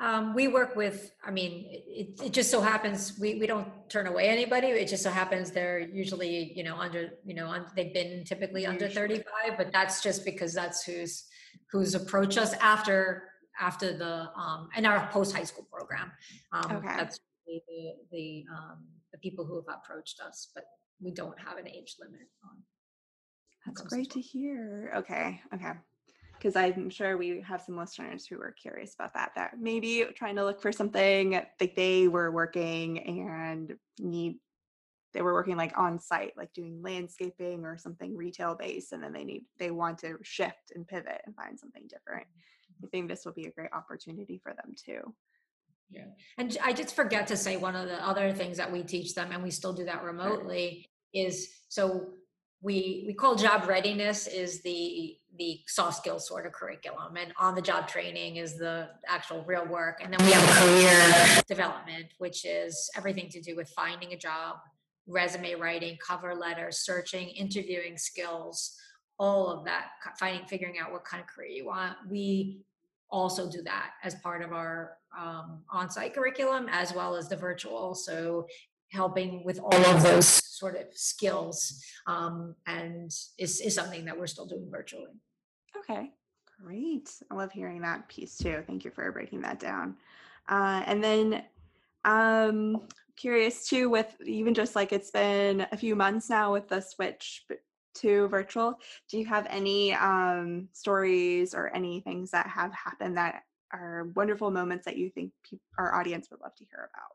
[0.00, 4.08] Um, we work with, I mean, it, it just so happens we, we don't turn
[4.08, 4.66] away anybody.
[4.66, 8.66] It just so happens they're usually, you know, under, you know, un, they've been typically
[8.66, 9.24] under 35,
[9.56, 11.26] but that's just because that's who's,
[11.70, 16.12] who's approached us after after the um, in our post high school program.
[16.52, 16.96] Um, okay.
[16.96, 17.60] That's the
[18.10, 20.64] the um, the people who have approached us, but
[21.00, 22.56] we don't have an age limit on.
[23.66, 24.92] That's great to, to hear.
[24.96, 25.72] Okay, okay.
[26.34, 29.32] Because I'm sure we have some listeners who are curious about that.
[29.36, 34.36] That maybe trying to look for something like they were working and need
[35.14, 39.12] they were working like on site like doing landscaping or something retail based and then
[39.12, 42.26] they need they want to shift and pivot and find something different
[42.82, 45.14] I think this will be a great opportunity for them too.
[45.90, 46.06] Yeah.
[46.38, 49.30] And I just forget to say one of the other things that we teach them,
[49.32, 52.14] and we still do that remotely, is so
[52.64, 57.54] we we call job readiness is the the soft skills sort of curriculum and on
[57.54, 62.44] the job training is the actual real work and then we have career development which
[62.44, 64.56] is everything to do with finding a job
[65.06, 68.74] resume writing cover letters searching interviewing skills
[69.18, 71.96] all of that finding figuring out what kind of career you want.
[72.08, 72.60] We
[73.10, 77.94] also do that as part of our um, on-site curriculum as well as the virtual
[77.94, 78.48] so
[78.90, 84.26] helping with all of those sort of skills um, and is, is something that we're
[84.26, 85.12] still doing virtually.
[85.76, 86.12] Okay
[86.62, 87.10] great.
[87.30, 88.62] I love hearing that piece too.
[88.66, 89.96] Thank you for breaking that down.
[90.48, 91.42] Uh, and then
[92.04, 96.80] um curious too with even just like it's been a few months now with the
[96.80, 97.46] switch
[97.96, 98.78] to virtual.
[99.08, 104.50] Do you have any um stories or any things that have happened that are wonderful
[104.50, 107.12] moments that you think pe- our audience would love to hear about?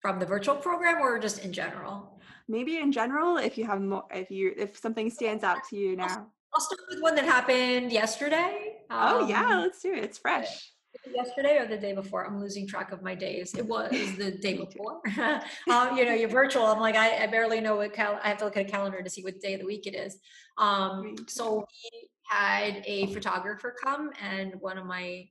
[0.00, 2.20] From the virtual program or just in general?
[2.48, 5.96] Maybe in general if you have more if you if something stands out to you
[5.96, 6.26] now.
[6.54, 8.76] I'll start with one that happened yesterday.
[8.90, 10.04] Um, oh yeah um, let's do it.
[10.04, 10.71] It's fresh
[11.14, 12.26] yesterday or the day before?
[12.26, 13.54] I'm losing track of my days.
[13.54, 15.00] It was the day before.
[15.70, 16.66] Um, you know you're virtual.
[16.66, 19.02] I'm like I, I, barely know what cal- i have to look at a calendar
[19.02, 20.18] to see what day of the week it is.
[20.58, 25.28] Um, so we had a photographer come and one of my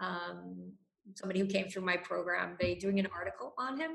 [0.00, 0.72] um,
[1.14, 3.92] somebody who came through my program they doing an article on him.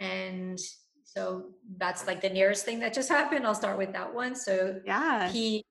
[0.00, 0.58] And
[1.04, 3.46] so that's like the nearest thing that just happened.
[3.46, 4.34] I'll start with that one.
[4.34, 5.30] So yeah.
[5.30, 5.64] he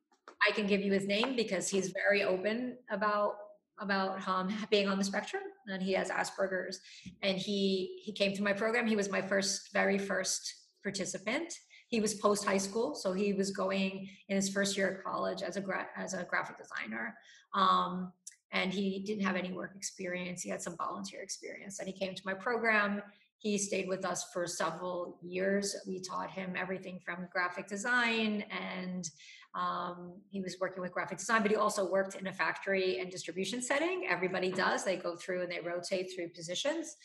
[0.47, 3.33] i can give you his name because he's very open about
[3.81, 6.79] about um, being on the spectrum and he has asperger's
[7.21, 8.87] and he he came to my program.
[8.87, 11.53] He was my first very first participant.
[11.87, 15.41] He was post high school so he was going in his first year of college
[15.41, 17.15] as a gra- as a graphic designer.
[17.53, 18.13] Um,
[18.53, 20.41] and he didn't have any work experience.
[20.41, 21.79] He had some volunteer experience.
[21.79, 23.01] And he came to my program.
[23.37, 25.75] He stayed with us for several years.
[25.87, 29.09] We taught him everything from graphic design and
[29.53, 33.11] um, he was working with graphic design, but he also worked in a factory and
[33.11, 34.07] distribution setting.
[34.09, 34.83] Everybody does.
[34.83, 36.95] They go through and they rotate through positions.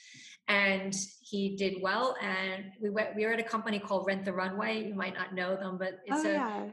[0.49, 2.17] And he did well.
[2.23, 4.87] And we went, we were at a company called Rent the Runway.
[4.87, 6.67] You might not know them, but it's oh, a yeah.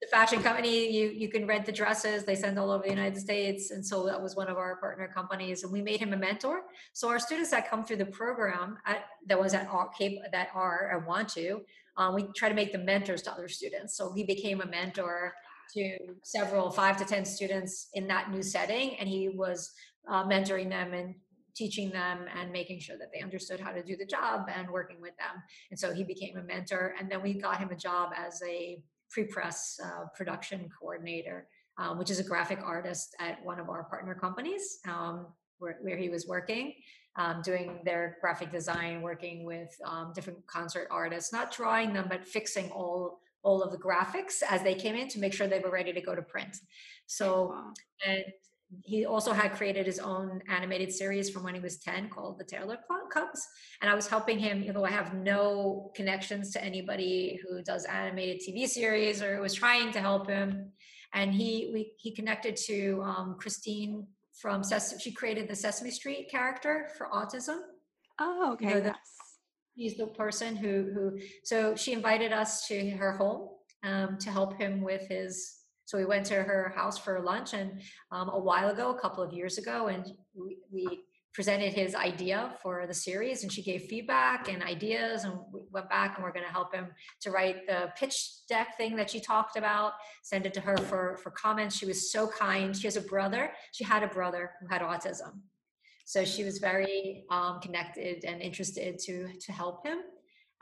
[0.00, 0.90] The fashion company.
[0.90, 2.24] You you can rent the dresses.
[2.24, 3.70] They send all over the United States.
[3.70, 5.62] And so that was one of our partner companies.
[5.62, 6.62] And we made him a mentor.
[6.92, 9.90] So our students that come through the program at, that was at R,
[10.32, 11.60] that are and want to
[12.00, 13.96] um, we try to make them mentors to other students.
[13.96, 15.34] So he became a mentor
[15.74, 18.96] to several five to 10 students in that new setting.
[18.96, 19.72] And he was
[20.08, 21.14] uh, mentoring them and
[21.54, 25.00] teaching them and making sure that they understood how to do the job and working
[25.00, 25.42] with them.
[25.70, 26.94] And so he became a mentor.
[26.98, 31.46] And then we got him a job as a pre-press uh, production coordinator,
[31.78, 35.26] um, which is a graphic artist at one of our partner companies um,
[35.58, 36.74] where, where he was working
[37.16, 42.26] um, doing their graphic design, working with um, different concert artists, not drawing them, but
[42.26, 45.70] fixing all all of the graphics as they came in to make sure they were
[45.70, 46.58] ready to go to print.
[47.06, 47.54] So,
[48.06, 48.22] and
[48.84, 52.44] he also had created his own animated series from when he was 10 called the
[52.44, 52.78] Taylor
[53.12, 53.46] Cubs.
[53.80, 58.40] And I was helping him, know, I have no connections to anybody who does animated
[58.40, 60.70] TV series or was trying to help him.
[61.12, 64.06] And he we, he connected to um, Christine
[64.40, 65.00] from Sesame.
[65.00, 67.58] She created the Sesame Street character for autism.
[68.20, 68.68] Oh, okay.
[68.68, 68.94] You know, the.
[69.74, 71.18] He's the person who who.
[71.42, 73.48] So she invited us to her home
[73.82, 75.59] um, to help him with his.
[75.90, 77.80] So we went to her house for lunch, and
[78.12, 81.00] um, a while ago, a couple of years ago, and we, we
[81.34, 85.88] presented his idea for the series and she gave feedback and ideas and we went
[85.88, 86.88] back and we're going to help him
[87.20, 91.16] to write the pitch deck thing that she talked about send it to her for
[91.22, 91.76] for comments.
[91.76, 92.76] She was so kind.
[92.76, 93.52] She has a brother.
[93.72, 95.40] She had a brother who had autism.
[96.04, 99.98] So she was very um, connected and interested to to help him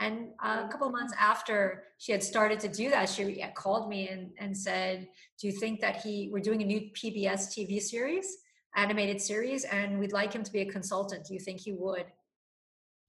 [0.01, 3.89] and uh, a couple of months after she had started to do that she called
[3.89, 5.09] me and, and said
[5.41, 8.39] do you think that he we're doing a new pbs tv series
[8.77, 11.27] animated series and we'd like him to be a consultant.
[11.27, 12.05] Do you think he would?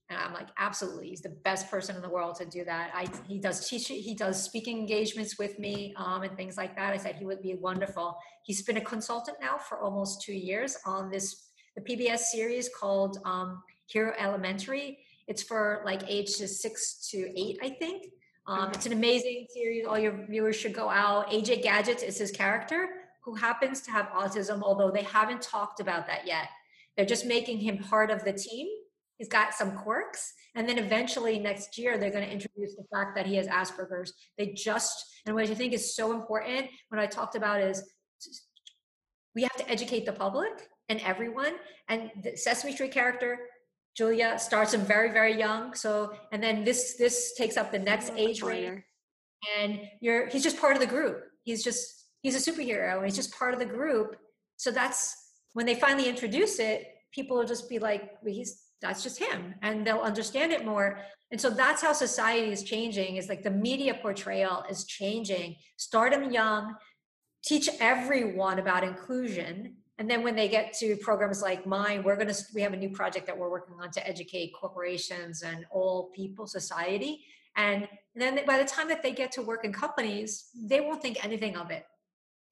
[0.10, 1.10] And I'm like, absolutely.
[1.10, 2.90] He's the best person in the world to do that.
[2.96, 6.94] I, he does teach, he does speaking engagements with me um, and things like that.
[6.94, 8.18] I said he would be wonderful.
[8.44, 13.20] He's been a consultant now for almost two years on this, the PBS series called
[13.24, 14.98] um, Hero Elementary.
[15.30, 18.08] It's for like ages six to eight, I think.
[18.48, 19.86] Um, it's an amazing series.
[19.86, 21.30] All your viewers should go out.
[21.30, 22.90] AJ Gadgets is his character
[23.24, 26.48] who happens to have autism, although they haven't talked about that yet.
[26.98, 28.68] They're just making him part of the team.
[29.20, 30.34] He's got some quirks.
[30.56, 34.14] And then eventually next year, they're going to introduce the fact that he has Asperger's.
[34.38, 37.84] They just, and what I think is so important, when I talked about is
[39.36, 41.54] we have to educate the public and everyone.
[41.88, 43.38] And the Sesame Street character,
[43.96, 45.74] Julia, starts him very, very young.
[45.74, 48.84] So, and then this this takes up the next age range.
[49.60, 51.24] and you're he's just part of the group.
[51.44, 54.16] He's just he's a superhero and he's just part of the group.
[54.58, 55.16] So that's
[55.54, 59.56] when they finally introduce it people will just be like well, he's that's just him.
[59.62, 61.00] And they'll understand it more.
[61.32, 65.56] And so that's how society is changing is like the media portrayal is changing.
[65.78, 66.76] Start them young
[67.44, 72.34] teach everyone about inclusion and then when they get to programs like mine we're going
[72.34, 76.10] to we have a new project that we're working on to educate corporations and all
[76.16, 77.24] people society.
[77.56, 81.24] And then by the time that they get to work in companies they won't think
[81.24, 81.86] anything of it.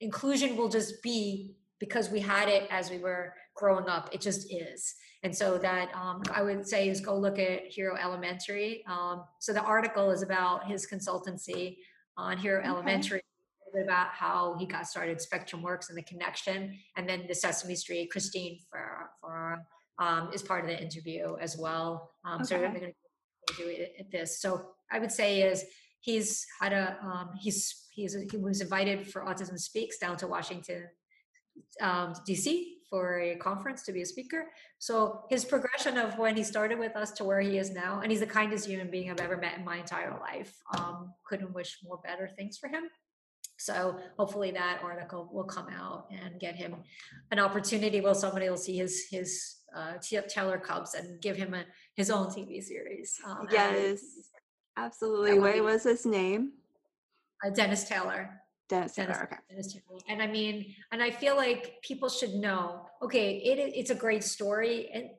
[0.02, 4.10] Inclusion will just be because we had it as we were growing up.
[4.12, 4.96] It just is.
[5.24, 8.84] And so that um, i would say is go look at hero elementary.
[8.88, 11.78] Um, so the article is about his consultancy
[12.18, 12.68] on hero okay.
[12.68, 13.22] elementary
[13.84, 18.10] about how he got started spectrum works and the connection and then the sesame street
[18.12, 19.64] christine for, for
[20.00, 22.44] um, is part of the interview as well um, okay.
[22.44, 25.66] so we're going to do it at this so i would say is
[26.00, 30.84] he's had a um, he's he's he was invited for autism speaks down to washington
[31.82, 34.46] um, dc for a conference to be a speaker.
[34.80, 38.12] So his progression of when he started with us to where he is now, and
[38.12, 40.58] he's the kindest human being I've ever met in my entire life.
[40.78, 42.84] Um, couldn't wish more better things for him.
[43.58, 46.76] So hopefully that article will come out and get him
[47.32, 48.02] an opportunity.
[48.02, 52.28] Well, somebody will see his his uh, Taylor Cubs and give him a, his own
[52.28, 53.20] TV series.
[53.26, 54.02] Um, yes,
[54.78, 55.40] absolutely.
[55.40, 56.54] What was his name?
[57.46, 58.42] Uh, Dennis Taylor.
[58.70, 59.24] Dennis Taylor.
[59.24, 59.38] Okay.
[59.50, 60.00] Dennis Taylor.
[60.08, 62.88] And I mean, and I feel like people should know.
[63.02, 65.10] Okay, it it's a great story, and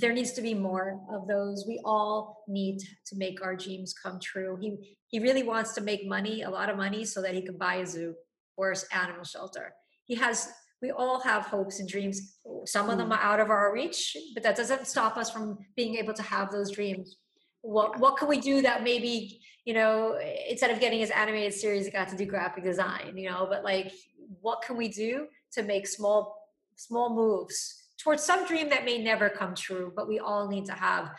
[0.00, 1.64] there needs to be more of those.
[1.66, 4.56] We all need to make our dreams come true.
[4.60, 7.56] He he really wants to make money, a lot of money, so that he can
[7.56, 8.14] buy a zoo
[8.56, 9.74] or animal shelter.
[10.04, 10.48] He has.
[10.80, 12.38] We all have hopes and dreams.
[12.64, 13.16] Some of them mm.
[13.16, 16.52] are out of our reach, but that doesn't stop us from being able to have
[16.52, 17.16] those dreams.
[17.62, 21.86] What what can we do that maybe you know instead of getting his animated series,
[21.86, 23.16] he got to do graphic design.
[23.16, 23.92] You know, but like,
[24.40, 26.36] what can we do to make small
[26.76, 30.72] small moves towards some dream that may never come true, but we all need to
[30.72, 31.10] have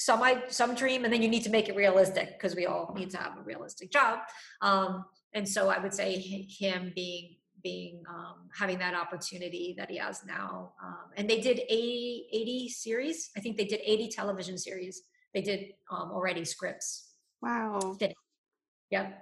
[0.00, 2.94] some I some dream, and then you need to make it realistic because we all
[2.96, 4.20] need to have a realistic job.
[4.62, 9.98] Um, and so I would say him being being um, having that opportunity that he
[9.98, 10.72] has now.
[10.82, 13.30] Um, and they did 80, 80 series.
[13.36, 15.02] I think they did 80 television series.
[15.34, 17.10] They did um, already scripts.
[17.42, 17.96] Wow.
[17.98, 18.14] Did.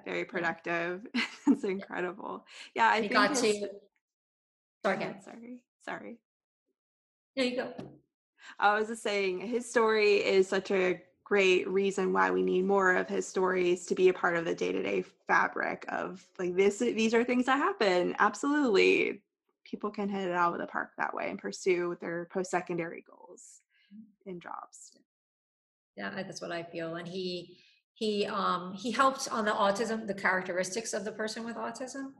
[0.05, 1.07] Very productive.
[1.49, 2.45] It's incredible.
[2.75, 3.41] Yeah, I got his...
[3.41, 3.71] to.
[4.85, 5.17] Sorry, again.
[5.25, 5.65] Sorry.
[5.85, 6.19] Sorry.
[7.35, 7.73] There you go.
[8.59, 12.95] I was just saying his story is such a great reason why we need more
[12.95, 17.13] of his stories to be a part of the day-to-day fabric of like this these
[17.13, 18.17] are things that happen.
[18.19, 19.23] Absolutely.
[19.65, 23.61] People can hit it out of the park that way and pursue their post-secondary goals
[24.25, 24.93] in jobs.
[25.97, 27.59] Yeah that's what i feel and he
[27.95, 32.13] he um he helped on the autism the characteristics of the person with autism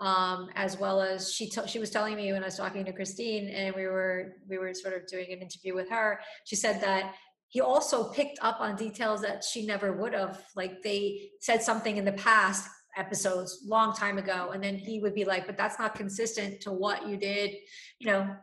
[0.00, 2.92] um, as well as she t- she was telling me when I was talking to
[2.92, 6.20] Christine and we were we were sort of doing an interview with her.
[6.44, 7.14] She said that
[7.48, 10.44] he also picked up on details that she never would have.
[10.54, 15.14] Like they said something in the past episodes long time ago, and then he would
[15.14, 17.54] be like, "But that's not consistent to what you did,"
[17.98, 18.36] you know,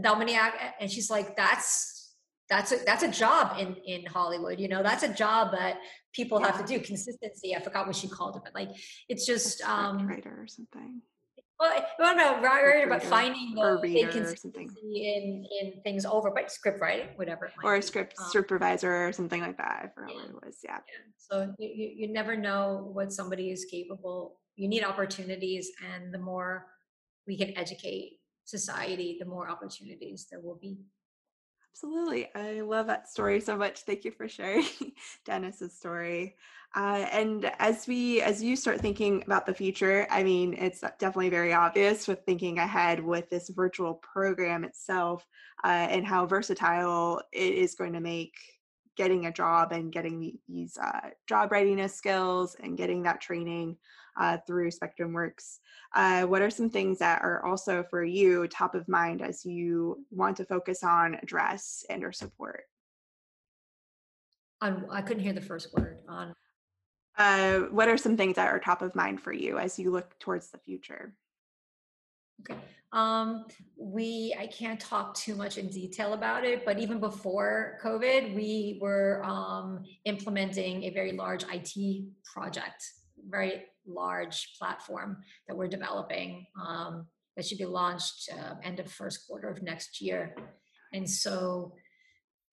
[0.00, 0.36] Dominic.
[0.80, 1.97] And she's like, "That's."
[2.48, 4.82] That's a that's a job in in Hollywood, you know.
[4.82, 5.78] That's a job that
[6.18, 6.46] people yeah.
[6.48, 8.70] have to do consistency i forgot what she called it but like
[9.08, 11.00] it's just um writer or something
[11.60, 14.62] well, I don't know, writer, but finding the consistency
[14.94, 17.50] in in things over, but script writing, whatever.
[17.64, 19.80] or a script um, supervisor or something like that.
[19.82, 20.20] I forgot yeah.
[20.20, 20.58] what it was.
[20.62, 20.76] Yeah.
[20.76, 21.12] yeah.
[21.16, 24.38] So you, you never know what somebody is capable.
[24.54, 26.66] You need opportunities, and the more
[27.26, 30.78] we can educate society, the more opportunities there will be.
[31.72, 32.28] Absolutely.
[32.34, 33.82] I love that story so much.
[33.82, 34.64] Thank you for sharing
[35.24, 36.36] Dennis's story.
[36.74, 41.30] Uh, and as we as you start thinking about the future, I mean, it's definitely
[41.30, 45.24] very obvious with thinking ahead with this virtual program itself
[45.64, 48.34] uh, and how versatile it is going to make
[48.96, 53.76] getting a job and getting these uh, job readiness skills and getting that training
[54.18, 55.60] uh, through Spectrum Works.
[55.94, 60.04] Uh, what are some things that are also for you top of mind as you
[60.10, 62.64] want to focus on address and or support?
[64.60, 66.00] On, I couldn't hear the first word.
[66.08, 66.34] On
[67.18, 70.16] uh, what are some things that are top of mind for you as you look
[70.20, 71.14] towards the future?
[72.40, 72.58] Okay.
[72.92, 73.46] Um,
[73.76, 78.78] we, I can't talk too much in detail about it, but even before COVID, we
[78.80, 82.84] were um, implementing a very large IT project,
[83.28, 89.26] very large platform that we're developing um, that should be launched uh, end of first
[89.26, 90.34] quarter of next year.
[90.92, 91.72] And so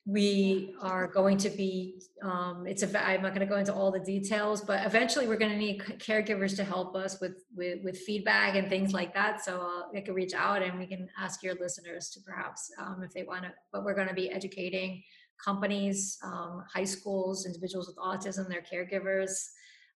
[0.08, 3.92] we are going to be um, it's a i'm not going to go into all
[3.92, 7.98] the details but eventually we're going to need caregivers to help us with with, with
[7.98, 11.42] feedback and things like that so uh, they can reach out and we can ask
[11.42, 15.02] your listeners to perhaps um, if they want to but we're going to be educating
[15.44, 19.48] companies um, high schools individuals with autism their caregivers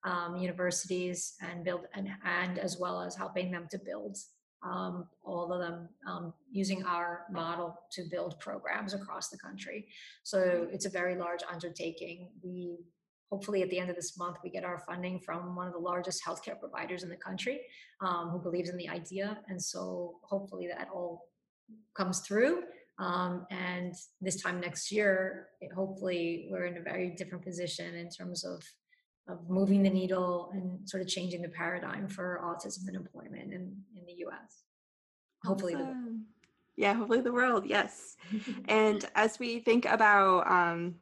[0.03, 4.17] um, universities and build and, and as well as helping them to build
[4.63, 9.87] um, all of them um, using our model to build programs across the country.
[10.23, 12.29] So it's a very large undertaking.
[12.43, 12.77] We
[13.31, 15.79] hopefully at the end of this month we get our funding from one of the
[15.79, 17.61] largest healthcare providers in the country
[18.01, 21.25] um, who believes in the idea, and so hopefully that all
[21.95, 22.63] comes through.
[22.97, 28.09] Um, and this time next year, it, hopefully we're in a very different position in
[28.09, 28.61] terms of
[29.29, 33.75] of moving the needle and sort of changing the paradigm for autism and employment in,
[33.95, 34.63] in the US.
[35.43, 36.25] Hopefully, awesome.
[36.75, 38.15] the yeah, hopefully the world, yes.
[38.69, 40.95] and as we think about um,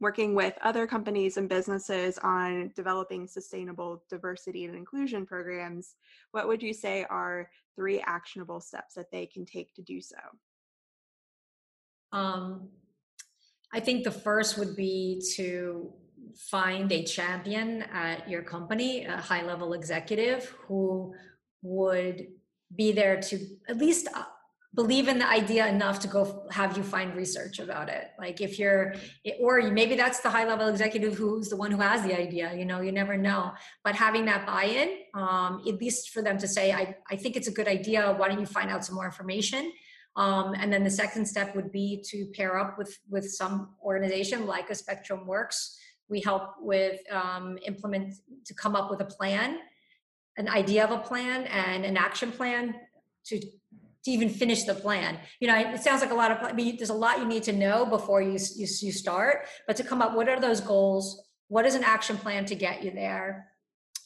[0.00, 5.96] working with other companies and businesses on developing sustainable diversity and inclusion programs,
[6.30, 10.16] what would you say are three actionable steps that they can take to do so?
[12.12, 12.68] Um,
[13.72, 15.92] I think the first would be to
[16.36, 21.14] find a champion at your company, a high level executive who
[21.62, 22.26] would
[22.74, 24.24] be there to at least uh,
[24.74, 28.10] believe in the idea enough to go have you find research about it.
[28.18, 28.94] Like if you're
[29.40, 32.64] or maybe that's the high level executive who's the one who has the idea you
[32.64, 33.52] know you never know.
[33.84, 37.48] But having that buy-in um, at least for them to say I, I think it's
[37.48, 38.14] a good idea.
[38.16, 39.72] Why don't you find out some more information?
[40.16, 44.46] Um, and then the second step would be to pair up with with some organization
[44.46, 45.78] like a spectrum works
[46.12, 49.58] we help with um, implement to come up with a plan,
[50.36, 52.74] an idea of a plan, and an action plan
[53.24, 53.40] to
[54.04, 55.16] to even finish the plan.
[55.38, 57.44] You know, it sounds like a lot of, I mean, there's a lot you need
[57.44, 61.22] to know before you, you, you start, but to come up, what are those goals?
[61.46, 63.51] What is an action plan to get you there?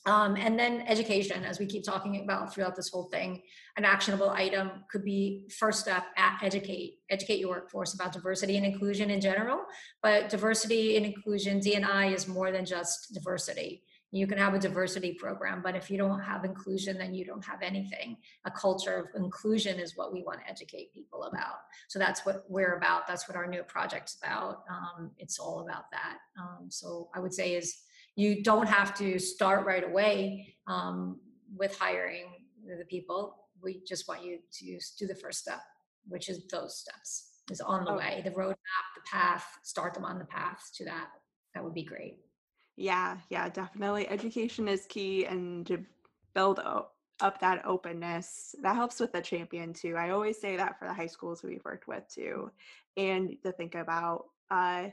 [0.07, 3.43] Um, and then education, as we keep talking about throughout this whole thing,
[3.77, 8.65] an actionable item could be first step at educate, educate your workforce about diversity and
[8.65, 9.65] inclusion in general.
[10.03, 13.83] But diversity and inclusion, D&I is more than just diversity.
[14.13, 17.45] You can have a diversity program, but if you don't have inclusion, then you don't
[17.45, 18.17] have anything.
[18.45, 21.57] A culture of inclusion is what we want to educate people about.
[21.89, 23.09] So that's what we're about.
[23.09, 24.63] That's what our new project's about.
[24.71, 26.19] Um, it's all about that.
[26.41, 27.83] Um, so I would say is
[28.17, 31.21] you don't have to start right away um,
[31.55, 32.25] with hiring
[32.67, 33.37] the people.
[33.63, 35.61] We just want you to do the first step,
[36.09, 40.19] which is those steps, is on the way, the roadmap, the path, start them on
[40.19, 41.09] the path to that.
[41.55, 42.19] That would be great.
[42.77, 44.09] Yeah, yeah, definitely.
[44.09, 45.85] Education is key and to
[46.35, 50.79] build up up that openness that helps with the champion too i always say that
[50.79, 52.51] for the high schools we've worked with too
[52.99, 54.89] and to think about uh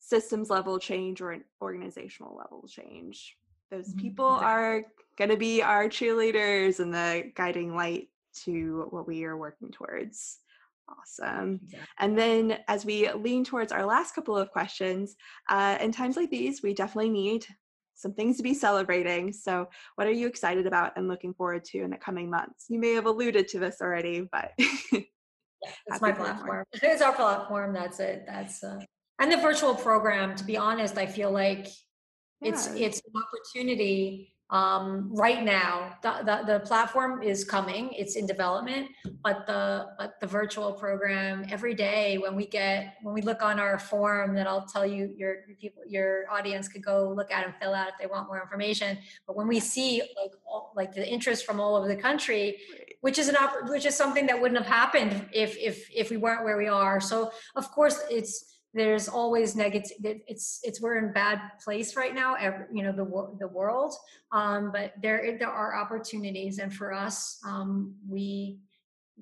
[0.00, 3.36] systems level change or an organizational level change.
[3.70, 4.00] Those mm-hmm.
[4.00, 4.84] people are
[5.16, 8.08] going to be our cheerleaders and the guiding light
[8.44, 10.38] to what we are working towards.
[10.88, 11.60] Awesome.
[11.98, 15.16] And then as we lean towards our last couple of questions,
[15.50, 17.44] uh, in times like these, we definitely need
[17.94, 19.32] some things to be celebrating.
[19.32, 22.66] So, what are you excited about and looking forward to in the coming months?
[22.68, 25.00] You may have alluded to this already, but yeah,
[25.86, 26.64] it's my platform.
[26.82, 27.74] It's our platform.
[27.74, 28.24] That's it.
[28.26, 28.80] That's uh,
[29.18, 31.66] and the virtual program to be honest i feel like
[32.40, 32.50] yeah.
[32.50, 35.98] it's it's an opportunity um, right now.
[36.02, 38.88] The, the, the platform is coming it's in development
[39.22, 43.58] but the but the virtual program every day when we get when we look on
[43.60, 47.44] our form that i'll tell you your, your people your audience could go look at
[47.44, 48.96] and fill out if they want more information.
[49.26, 52.58] But when we see like all, like the interest from all over the country
[53.00, 56.16] which is an op- which is something that wouldn't have happened if if if we
[56.16, 57.00] weren't where we are.
[57.00, 62.36] So of course it's there's always negative it's it's we're in bad place right now
[62.72, 63.94] you know the the world.
[64.32, 68.58] Um, but there there are opportunities and for us um, we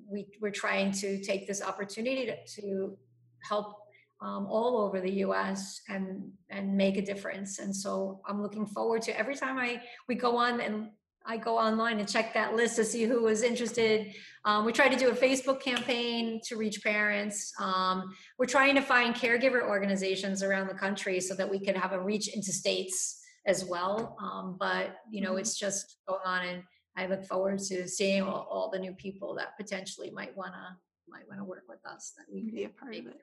[0.09, 2.97] we we're trying to take this opportunity to, to
[3.41, 3.75] help
[4.21, 7.59] um, all over the US and and make a difference.
[7.59, 10.89] And so I'm looking forward to every time I we go on and
[11.27, 14.13] I go online and check that list to see who was interested.
[14.45, 17.51] Um, we try to do a Facebook campaign to reach parents.
[17.59, 21.91] Um, we're trying to find caregiver organizations around the country so that we can have
[21.91, 24.15] a reach into states as well.
[24.21, 25.39] Um, but you know, mm-hmm.
[25.39, 26.63] it's just going on, and
[26.95, 30.77] I look forward to seeing all, all the new people that potentially might wanna
[31.09, 32.13] might wanna work with us.
[32.17, 33.21] That we can be a part of it.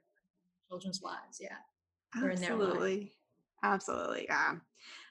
[0.69, 1.57] Children's lives, yeah.
[2.15, 3.13] Absolutely.
[3.63, 4.27] Absolutely.
[4.29, 4.57] Yeah.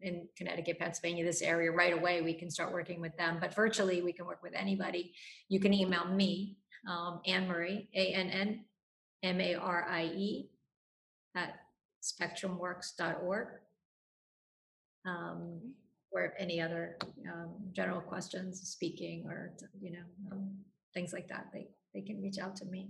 [0.00, 3.38] in Connecticut, Pennsylvania, this area right away, we can start working with them.
[3.40, 5.12] But virtually, we can work with anybody.
[5.48, 6.58] You can email me,
[6.88, 8.64] um, Ann Marie, A N N
[9.22, 10.50] M A R I E,
[11.34, 11.54] at
[12.02, 13.48] spectrumworks.org.
[15.06, 15.60] Um,
[16.10, 16.96] or any other
[17.32, 20.50] um, general questions, speaking, or you know, um,
[20.94, 22.88] things like that, they they can reach out to me.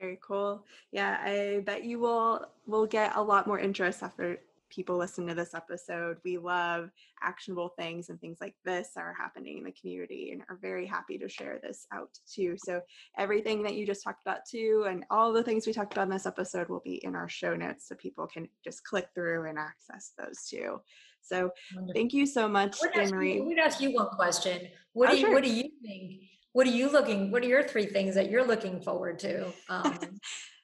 [0.00, 0.64] Very cool.
[0.92, 4.38] Yeah, I bet you will will get a lot more interest after
[4.68, 6.18] people listen to this episode.
[6.24, 6.90] We love
[7.22, 11.18] actionable things and things like this are happening in the community and are very happy
[11.18, 12.56] to share this out too.
[12.58, 12.80] So
[13.16, 16.10] everything that you just talked about too and all the things we talked about in
[16.10, 19.58] this episode will be in our show notes so people can just click through and
[19.58, 20.80] access those too.
[21.22, 21.94] So Wonderful.
[21.94, 23.40] thank you so much, Ann Marie.
[23.40, 24.68] We'd ask you one question.
[24.92, 25.34] What oh, do you sure.
[25.34, 26.22] what do you think
[26.56, 29.44] what are you looking what are your three things that you're looking forward to?
[29.68, 29.98] Um,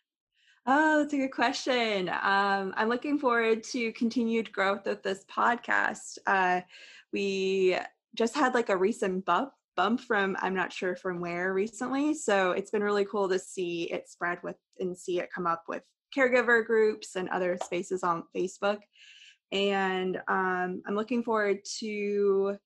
[0.66, 2.08] oh that's a good question.
[2.08, 6.16] Um, i'm looking forward to continued growth of this podcast.
[6.26, 6.62] Uh,
[7.12, 7.76] we
[8.14, 12.52] just had like a recent bump bump from i'm not sure from where recently so
[12.52, 15.82] it's been really cool to see it spread with and see it come up with
[16.14, 18.78] caregiver groups and other spaces on facebook.
[19.50, 22.56] And um, i'm looking forward to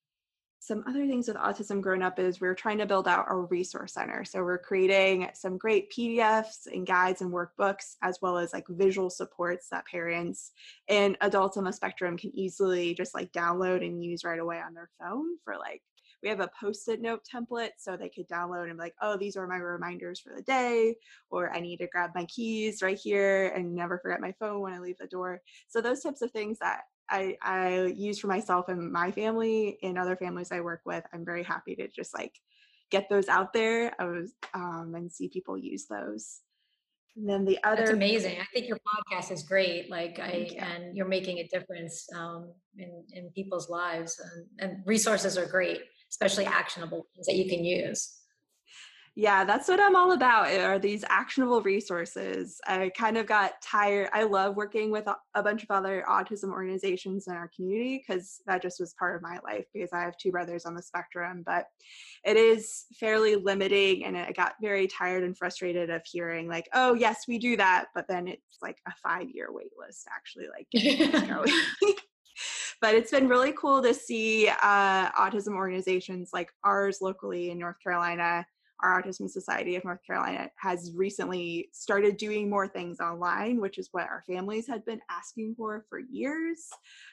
[0.59, 3.95] some other things with autism growing up is we're trying to build out our resource
[3.95, 4.25] center.
[4.25, 9.11] So we're creating some great PDFs and guides and workbooks, as well as like visual
[9.11, 10.53] supports that parents
[10.89, 14.75] and adults on the spectrum can easily just like download and use right away on
[14.75, 15.83] their phone for like
[16.23, 19.37] we have a post-it note template so they could download and be like oh these
[19.37, 20.95] are my reminders for the day
[21.31, 24.73] or i need to grab my keys right here and never forget my phone when
[24.73, 28.69] i leave the door so those types of things that I, I use for myself
[28.69, 31.05] and my family and other families I work with.
[31.13, 32.33] I'm very happy to just like
[32.91, 36.41] get those out there was, um, and see people use those.
[37.17, 38.39] And then the other That's amazing.
[38.41, 39.91] I think your podcast is great.
[39.91, 40.59] Like I you.
[40.59, 45.81] and you're making a difference um, in in people's lives and, and resources are great,
[46.11, 48.21] especially actionable things that you can use
[49.17, 52.61] yeah that's what i'm all about eh, are these actionable resources.
[52.67, 57.27] I kind of got tired i love working with a bunch of other autism organizations
[57.27, 60.31] in our community because that just was part of my life because i have two
[60.31, 61.67] brothers on the spectrum but
[62.25, 66.93] it is fairly limiting and i got very tired and frustrated of hearing like oh
[66.93, 70.67] yes we do that but then it's like a five year wait list actually like
[72.83, 77.77] but it's been really cool to see uh, autism organizations like ours locally in north
[77.83, 78.45] carolina
[78.83, 83.89] our Autism Society of North Carolina has recently started doing more things online, which is
[83.93, 86.69] what our families had been asking for for years,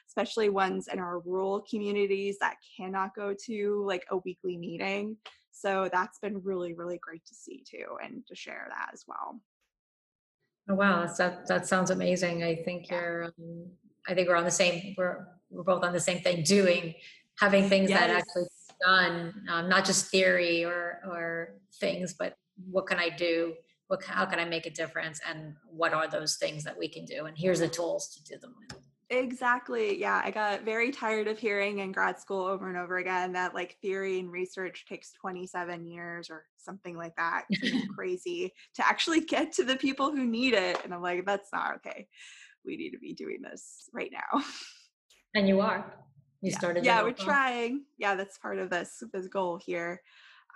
[0.08, 5.16] especially ones in our rural communities that cannot go to like a weekly meeting.
[5.52, 9.40] So that's been really, really great to see too, and to share that as well.
[10.68, 12.42] Oh, wow, that that sounds amazing.
[12.42, 13.00] I think yeah.
[13.00, 13.66] you're, um,
[14.08, 14.94] I think we're on the same.
[14.96, 16.94] We're we're both on the same thing, doing
[17.38, 18.00] having things yes.
[18.00, 18.44] that actually
[18.84, 22.36] done, um, not just theory or or things, but
[22.70, 23.54] what can I do?
[23.88, 25.20] What how can I make a difference?
[25.28, 27.26] And what are those things that we can do?
[27.26, 28.78] And here's the tools to do them with.
[29.10, 29.98] Exactly.
[30.00, 30.22] Yeah.
[30.24, 33.76] I got very tired of hearing in grad school over and over again that like
[33.82, 37.44] theory and research takes 27 years or something like that.
[37.94, 40.78] crazy to actually get to the people who need it.
[40.84, 42.08] And I'm like, that's not okay.
[42.64, 44.42] We need to be doing this right now.
[45.34, 45.84] And you are.
[46.44, 46.58] You yeah.
[46.58, 46.84] started.
[46.84, 47.84] Yeah, we're trying.
[47.96, 50.02] Yeah, that's part of this this goal here.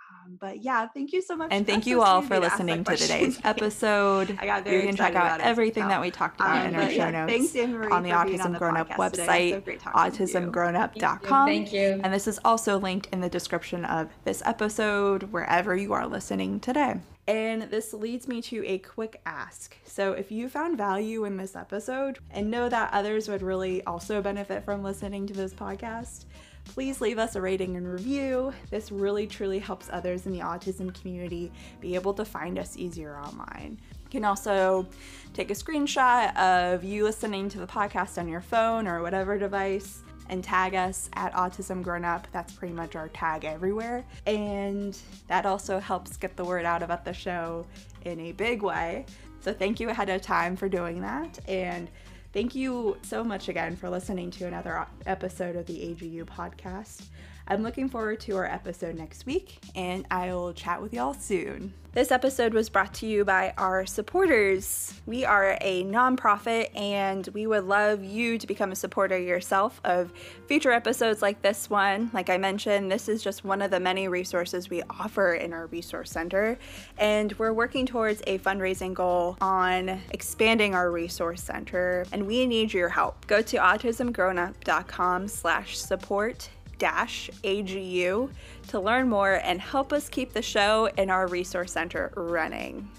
[0.09, 1.49] Um, but yeah, thank you so much.
[1.51, 4.35] And thank you all for of to listening to today's episode.
[4.39, 5.89] I got very you can check out everything so.
[5.89, 8.45] that we talked about Um, in our but show notes thanks, Ann on the Autism
[8.45, 10.25] on the Grown Up website, So great talking you.
[10.27, 11.47] autismgrownup.com.
[11.47, 12.01] Thank you.
[12.03, 16.59] And this is also linked in the description of this episode, wherever you are listening
[16.59, 16.95] today.
[17.27, 19.77] And this leads me to a quick ask.
[19.85, 24.19] So, if you found value in this episode and know that others would really also
[24.21, 26.25] benefit from listening to this podcast,
[26.73, 28.53] please leave us a rating and review.
[28.69, 31.51] This really truly helps others in the autism community
[31.81, 33.79] be able to find us easier online.
[34.03, 34.87] You can also
[35.33, 40.03] take a screenshot of you listening to the podcast on your phone or whatever device
[40.29, 42.27] and tag us at Autism Grown Up.
[42.31, 44.05] That's pretty much our tag everywhere.
[44.27, 44.97] And
[45.27, 47.65] that also helps get the word out about the show
[48.05, 49.05] in a big way.
[49.41, 51.39] So thank you ahead of time for doing that.
[51.47, 51.89] And
[52.33, 57.03] thank you so much again for listening to another episode of the AGU podcast.
[57.51, 61.73] I'm looking forward to our episode next week, and I will chat with y'all soon.
[61.91, 64.93] This episode was brought to you by our supporters.
[65.07, 70.13] We are a nonprofit, and we would love you to become a supporter yourself of
[70.45, 72.11] future episodes like this one.
[72.13, 75.65] Like I mentioned, this is just one of the many resources we offer in our
[75.65, 76.59] resource center,
[76.99, 82.71] and we're working towards a fundraising goal on expanding our resource center, and we need
[82.71, 83.25] your help.
[83.25, 88.29] Go to autismgrownup.com/support dash AGU
[88.67, 92.89] to learn more and help us keep the show and our resource center running.